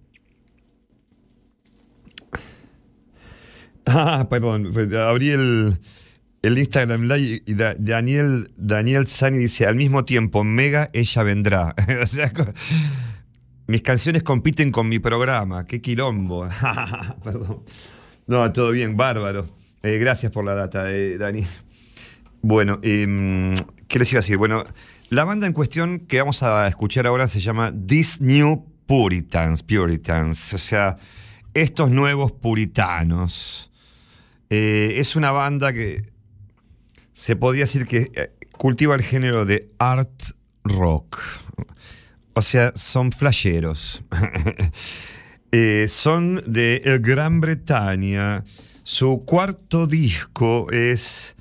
[3.85, 5.77] Ah, perdón, abrí el,
[6.41, 11.75] Instagram Live y Da- Daniel, Daniel Sani dice, al mismo tiempo, Mega, ella vendrá.
[13.67, 16.47] Mis canciones compiten con mi programa, qué quilombo.
[18.25, 19.45] No, todo bien, bárbaro.
[19.83, 20.85] Eh, gracias por la data,
[21.19, 21.43] Dani.
[22.45, 23.55] Bueno, em,
[23.87, 24.35] ¿qué les iba a decir?
[24.35, 24.65] Bueno,
[25.07, 30.53] la banda en cuestión que vamos a escuchar ahora se llama These New Puritans, Puritans,
[30.53, 30.97] o sea,
[31.53, 33.71] estos nuevos puritanos.
[34.49, 36.11] Eh, es una banda que
[37.13, 40.23] se podría decir que eh, cultiva el género de art
[40.65, 41.17] rock.
[42.33, 44.03] O sea, son flasheros.
[45.55, 48.43] Eh, son de eh, Gran Bretaña.
[48.81, 51.35] Su cuarto disco es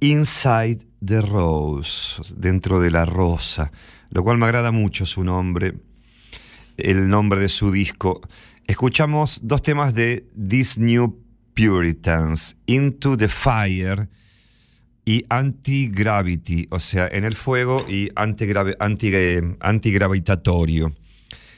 [0.00, 3.72] Inside the Rose, dentro de la rosa,
[4.10, 5.74] lo cual me agrada mucho su nombre,
[6.76, 8.20] el nombre de su disco.
[8.66, 11.20] Escuchamos dos temas de These New
[11.54, 14.08] Puritans, Into the Fire
[15.04, 20.92] y Anti-Gravity, o sea, en el fuego y anti- eh, antigravitatorio.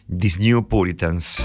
[0.09, 1.39] These New Puritans.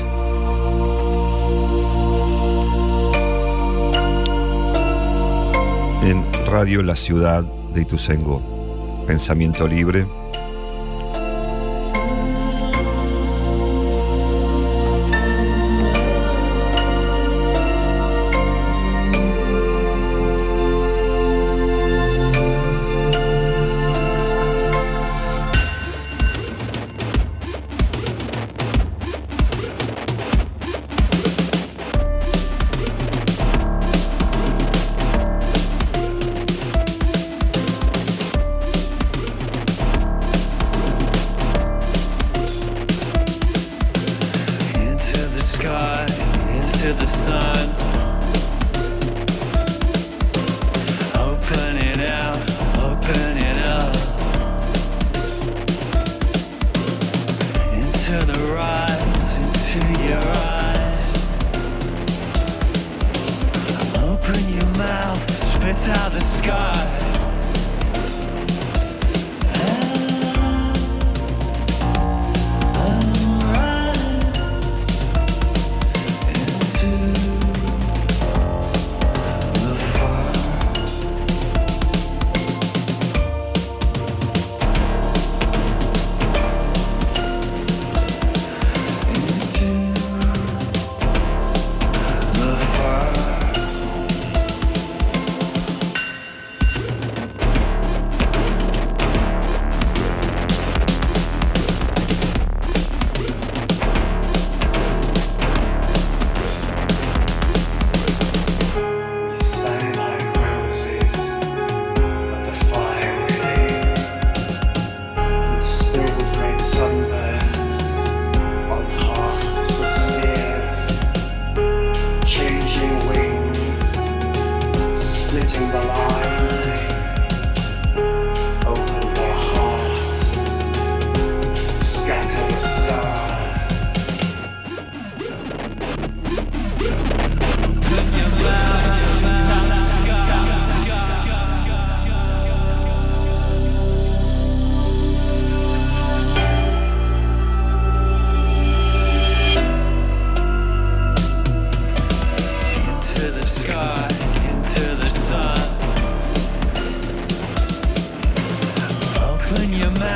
[6.51, 8.41] Radio La Ciudad de Ituzaingó.
[9.07, 10.05] Pensamiento libre.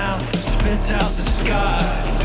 [0.06, 2.25] mouth spits out the sky.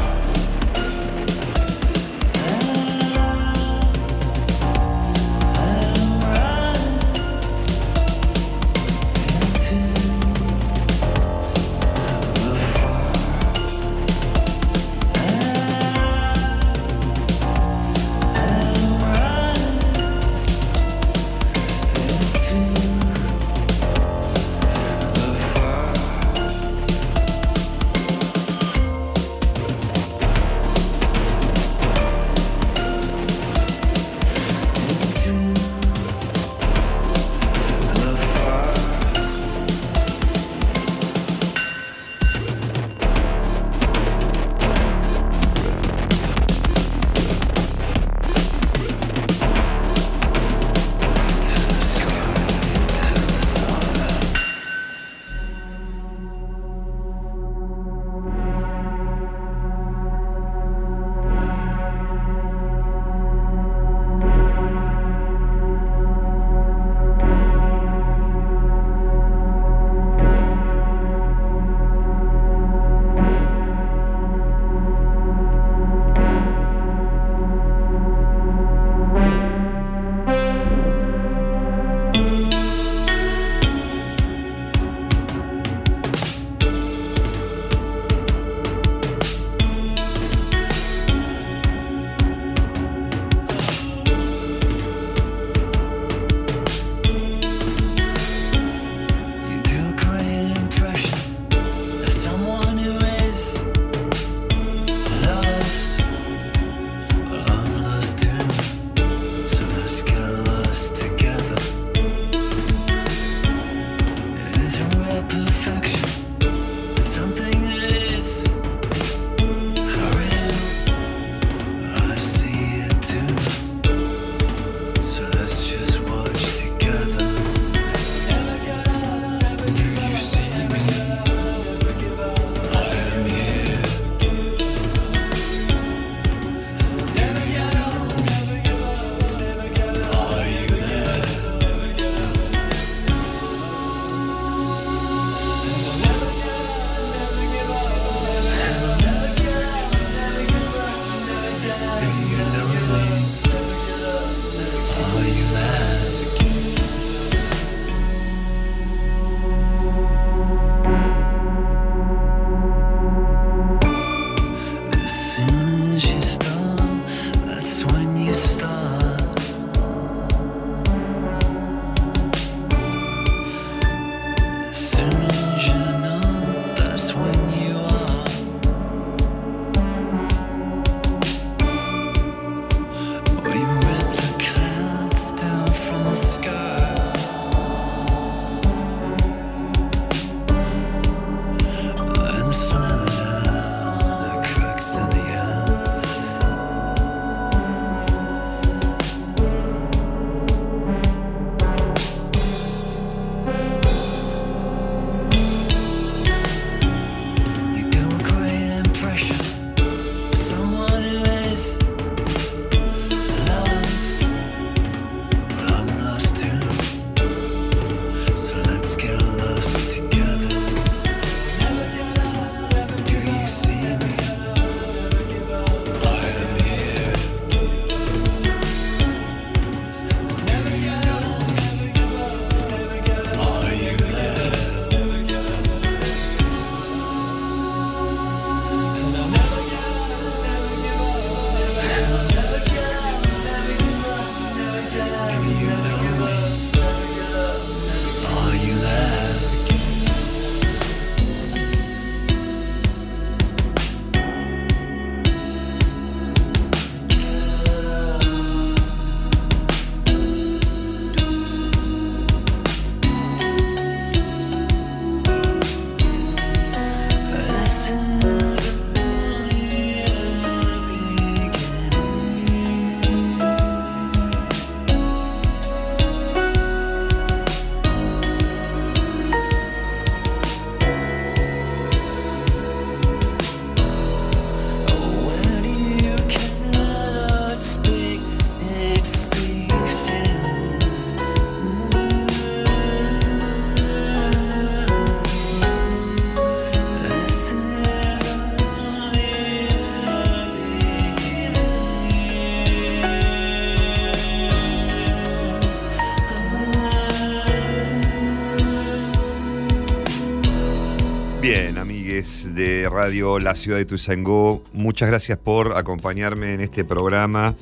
[313.00, 314.62] Radio La Ciudad de Tuzangó.
[314.74, 317.56] Muchas gracias por acompañarme en este programa,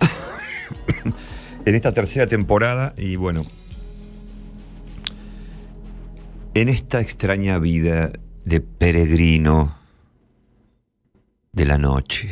[1.64, 3.44] en esta tercera temporada y bueno,
[6.54, 8.10] en esta extraña vida
[8.44, 9.78] de peregrino
[11.52, 12.28] de la noche.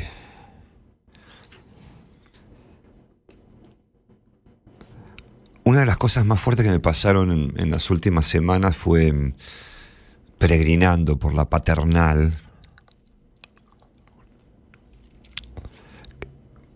[5.63, 9.33] Una de las cosas más fuertes que me pasaron en, las últimas semanas fue
[10.41, 12.35] peregrinando por la paternal,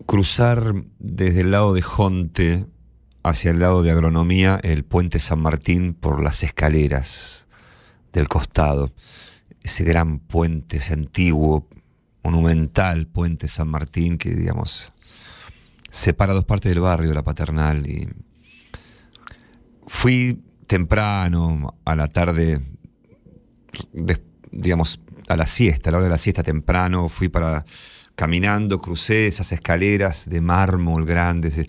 [0.05, 2.67] cruzar desde el lado de Jonte
[3.23, 7.47] hacia el lado de agronomía el puente San Martín por las escaleras
[8.13, 8.91] del costado.
[9.63, 11.67] Ese gran puente, ese antiguo,
[12.23, 14.93] monumental puente San Martín que, digamos,
[15.89, 17.89] separa dos partes del barrio de la paternal.
[17.89, 18.07] Y
[19.87, 22.59] fui temprano, a la tarde,
[24.51, 27.65] digamos, a la siesta, a la hora de la siesta temprano, fui para
[28.15, 31.67] caminando, crucé esas escaleras de mármol grandes, eh,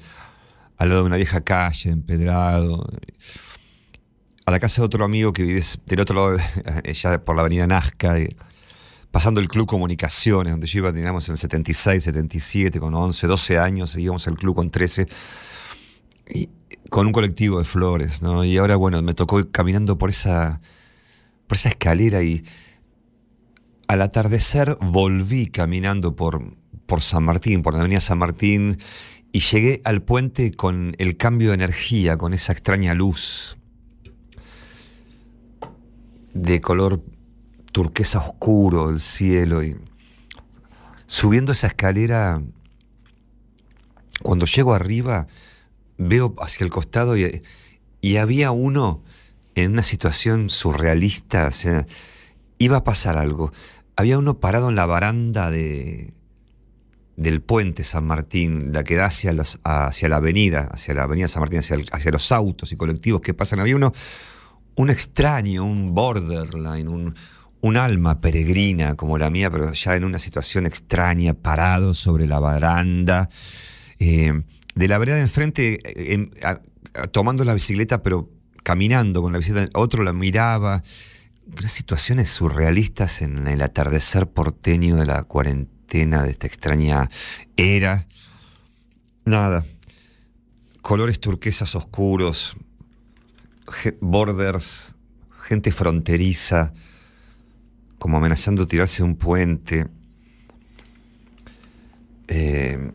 [0.76, 2.86] al lado de una vieja calle, empedrado,
[4.44, 6.36] a la casa de otro amigo que vive del otro lado,
[6.92, 8.36] ya por la avenida Nazca, eh,
[9.10, 13.58] pasando el Club Comunicaciones, donde yo iba, teníamos en el 76, 77, con 11, 12
[13.58, 15.08] años, íbamos al club con 13,
[16.28, 16.50] y
[16.90, 18.44] con un colectivo de flores, ¿no?
[18.44, 20.60] Y ahora, bueno, me tocó caminando por esa,
[21.46, 22.44] por esa escalera y
[23.88, 26.56] al atardecer volví caminando por,
[26.86, 28.78] por San Martín, por la avenida San Martín,
[29.32, 33.58] y llegué al puente con el cambio de energía, con esa extraña luz
[36.32, 37.02] de color
[37.72, 39.76] turquesa oscuro del cielo y
[41.06, 42.42] subiendo esa escalera
[44.22, 45.26] cuando llego arriba
[45.98, 47.42] veo hacia el costado y,
[48.00, 49.02] y había uno
[49.56, 51.50] en una situación surrealista,
[52.58, 53.50] iba a pasar algo.
[53.96, 56.12] Había uno parado en la baranda de,
[57.16, 59.34] del puente San Martín, la que da hacia,
[59.64, 63.32] hacia la avenida, hacia la avenida San Martín, hacia, hacia los autos y colectivos que
[63.32, 63.58] pasan.
[63.60, 63.92] Había uno,
[64.76, 67.14] un extraño, un borderline, un,
[67.76, 73.28] alma peregrina como la mía, pero ya en una situación extraña, parado sobre la baranda.
[73.98, 74.40] eh,
[74.76, 76.30] de la vereda de enfrente, eh,
[77.10, 78.30] tomando la bicicleta, pero
[78.66, 80.82] caminando con la bicicleta, otro la miraba.
[81.56, 87.08] Unas situaciones surrealistas en el atardecer porteño de la cuarentena, de esta extraña
[87.56, 88.04] era.
[89.24, 89.64] Nada.
[90.82, 92.56] Colores turquesas oscuros,
[94.00, 94.96] borders,
[95.38, 96.72] gente fronteriza,
[97.98, 99.86] como amenazando tirarse de un puente.
[102.26, 102.90] Eh,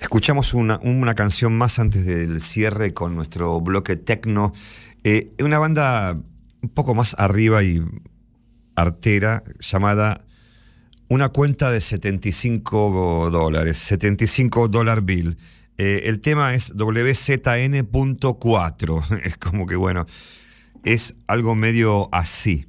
[0.00, 4.52] escuchamos una, una canción más antes del cierre con nuestro bloque tecno.
[5.04, 6.18] Eh, una banda
[6.62, 7.82] un poco más arriba y
[8.74, 10.24] artera llamada
[11.08, 15.36] una cuenta de 75 dólares, 75 dólar bill.
[15.76, 19.20] Eh, el tema es WZN.4.
[19.24, 20.06] Es como que, bueno,
[20.84, 22.66] es algo medio así.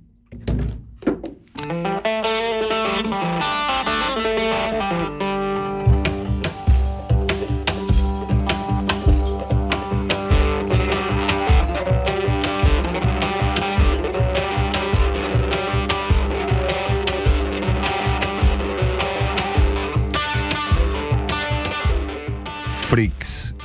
[22.92, 23.56] Freaks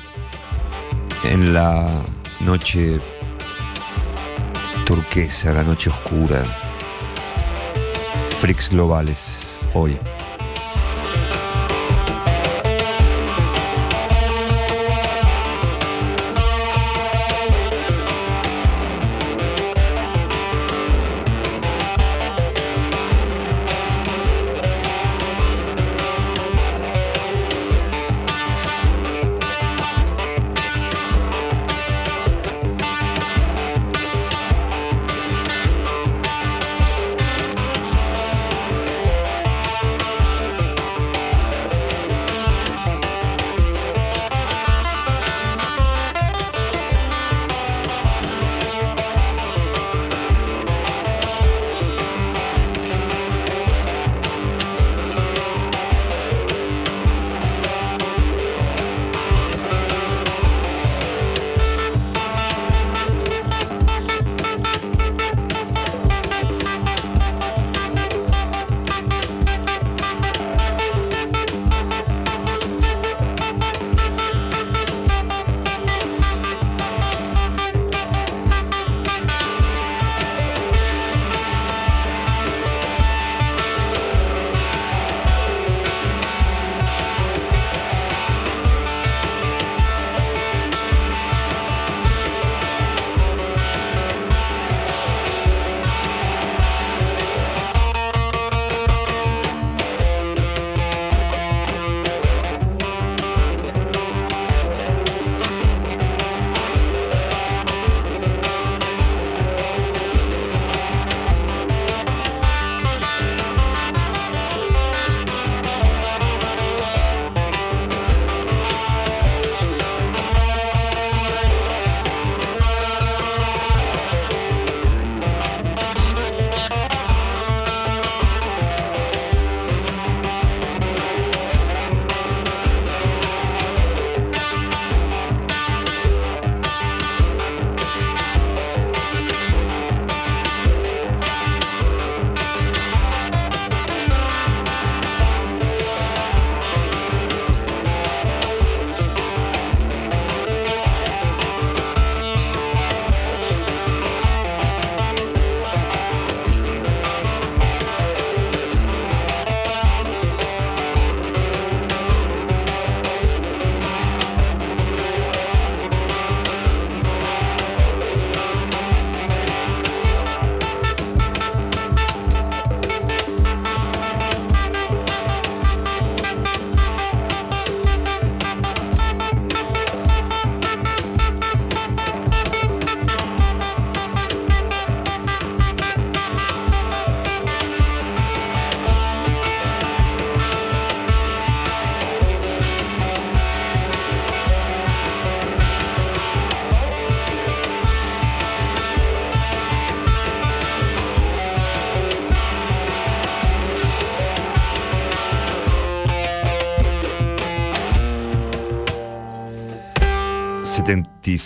[1.25, 1.91] en la
[2.45, 3.01] noche
[4.85, 6.45] turquesa, la noche oscura.
[8.39, 9.99] Freaks globales hoy.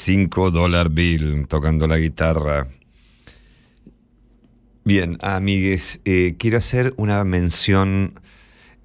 [0.04, 2.66] 75 dólar bill tocando la guitarra.
[4.82, 8.14] Bien, amigues, eh, quiero hacer una mención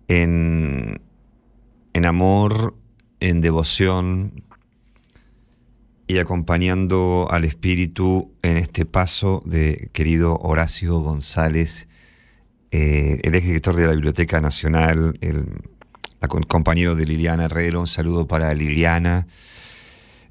[0.09, 0.99] en,
[1.93, 2.75] en amor,
[3.21, 4.43] en devoción
[6.07, 11.87] y acompañando al espíritu en este paso de querido Horacio González,
[12.71, 15.45] eh, el director de la Biblioteca Nacional, el,
[16.27, 19.27] con- compañero de Liliana Herrero, un saludo para Liliana.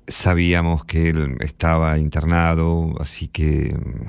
[0.07, 4.07] Sabíamos que él estaba internado, así que mm,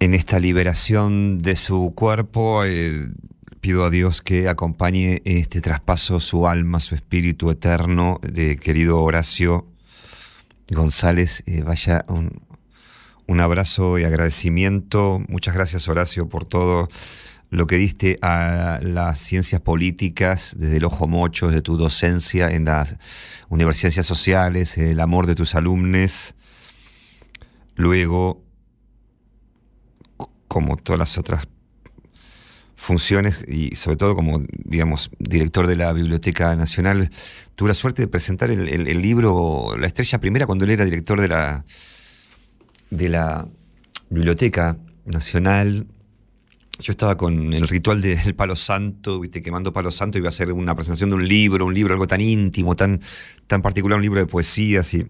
[0.00, 3.08] en esta liberación de su cuerpo, eh,
[3.60, 9.66] pido a Dios que acompañe este traspaso su alma, su espíritu eterno de querido Horacio
[10.70, 11.42] González.
[11.46, 12.42] Eh, vaya un,
[13.26, 15.20] un abrazo y agradecimiento.
[15.28, 16.88] Muchas gracias Horacio por todo
[17.50, 22.66] lo que diste a las ciencias políticas desde el ojo mocho, desde tu docencia en
[22.66, 22.96] las
[23.48, 26.34] universidades sociales, el amor de tus alumnos.
[27.74, 28.44] Luego,
[30.46, 31.46] como todas las otras
[32.76, 37.08] funciones y sobre todo como, digamos, director de la Biblioteca Nacional,
[37.54, 40.84] tuve la suerte de presentar el, el- el libro La Estrella Primera cuando él era
[40.84, 41.64] director de la,
[42.90, 43.48] de la
[44.10, 44.76] Biblioteca
[45.06, 45.86] Nacional.
[46.80, 49.42] Yo estaba con el ritual del Palo Santo, ¿viste?
[49.42, 52.20] quemando Palo Santo, iba a hacer una presentación de un libro, un libro algo tan
[52.20, 53.00] íntimo, tan,
[53.48, 54.94] tan particular, un libro de poesías.
[54.94, 55.08] Y,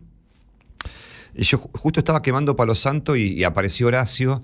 [1.35, 4.43] y yo ju- justo estaba quemando Palo Santo y, apareció Horacio.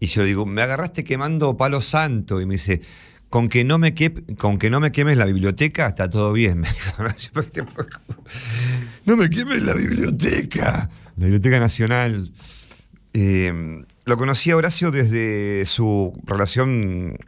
[0.00, 2.40] Y yo le digo, me agarraste quemando Palo Santo.
[2.40, 2.80] Y me dice,
[3.28, 3.94] con que no me,
[4.38, 6.60] con que no me quemes la biblioteca, está todo bien.
[6.60, 7.66] Me dijo Horacio, "Porque te-
[9.04, 10.88] no me quemes la biblioteca.
[11.18, 12.30] La Biblioteca Nacional.
[13.12, 17.18] Eh, lo conocí a Horacio desde su relación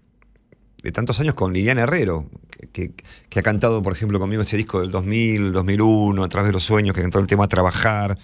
[0.83, 2.31] de tantos años con Liliana Herrero,
[2.73, 2.95] que,
[3.37, 6.95] ha cantado, por ejemplo, conmigo ese disco del 2000, 2001, a través de los sueños,
[6.95, 8.17] que cantó el tema Trabajar.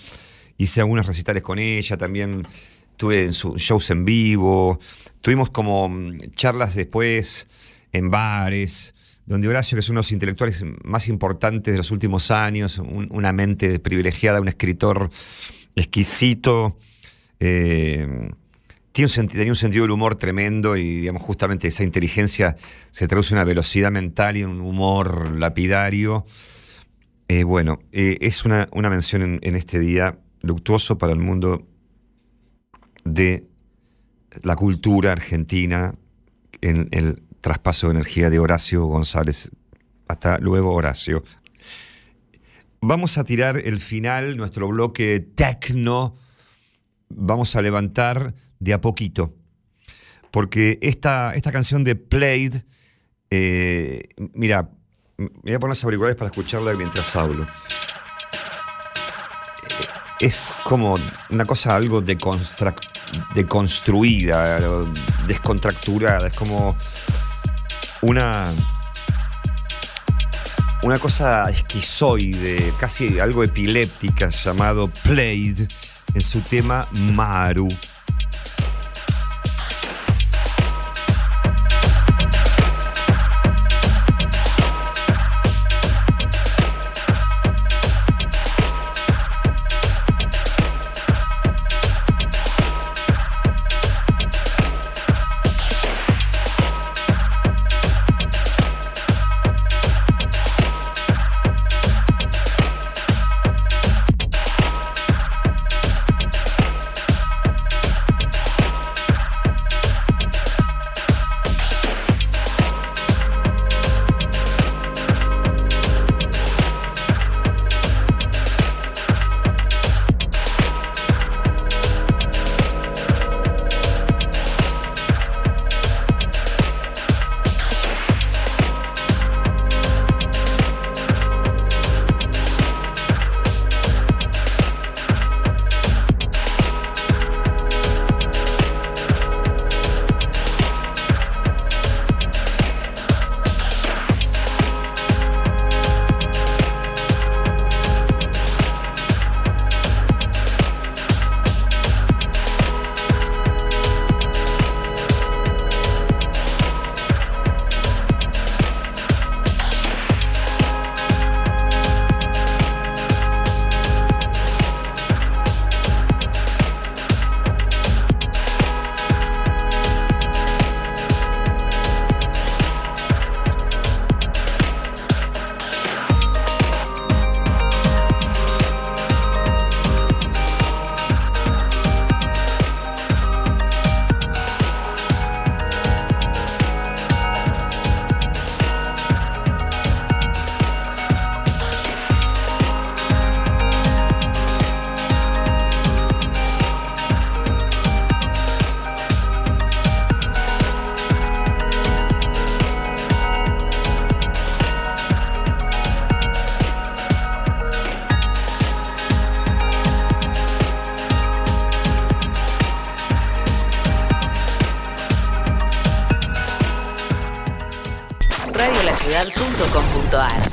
[0.57, 2.47] Hice algunos recitales con ella, también
[2.97, 4.81] tuve en sus shows en vivo.
[5.20, 7.49] Tuvimos como mm, charlas después
[7.93, 8.95] en bares,
[9.27, 13.09] donde Horacio, que es uno de los intelectuales más importantes de los últimos años, un-
[13.11, 15.11] una mente privilegiada, un escritor
[15.74, 16.78] exquisito,
[17.39, 18.31] eh,
[18.97, 22.56] tiene un tenía un sentido del humor tremendo y digamos justamente esa inteligencia
[22.90, 26.24] se traduce en una velocidad mental y en un humor lapidario.
[27.28, 31.68] Eh, bueno, eh, es una, una mención en, en este día luctuoso para el mundo
[33.05, 33.47] de
[34.43, 35.94] la cultura argentina
[36.62, 39.51] en el traspaso de energía de Horacio González.
[40.09, 41.23] Hasta luego, Horacio.
[42.81, 46.14] Vamos a tirar el final, nuestro bloque tecno.
[47.10, 49.35] Vamos a levantar de a poquito.
[50.31, 52.62] Porque esta, esta canción de Played,
[53.31, 54.70] eh, mira,
[55.16, 57.45] me voy a poner los auriculares para escucharla mientras hablo.
[57.45, 57.49] Eh,
[60.20, 60.99] Es como
[61.31, 62.03] una cosa algo
[63.35, 64.61] deconstruida,
[65.27, 66.74] descontracturada, es como
[68.03, 68.45] una
[70.83, 75.66] una cosa esquizoide, casi algo epiléptica, llamado Played,
[76.15, 77.66] en su tema Maru.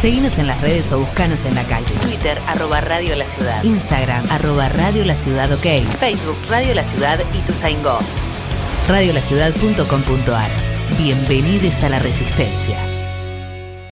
[0.04, 1.96] Seguinos en las redes o buscanos en la calle.
[2.02, 3.64] Twitter, arroba Radio La Ciudad.
[3.64, 5.64] Instagram, arroba Radio La Ciudad OK.
[5.98, 8.00] Facebook, Radio La Ciudad y Tuzaingó.
[8.90, 10.50] Radiolaciudad.com.ar.
[10.98, 12.93] Bienvenidos a la Resistencia.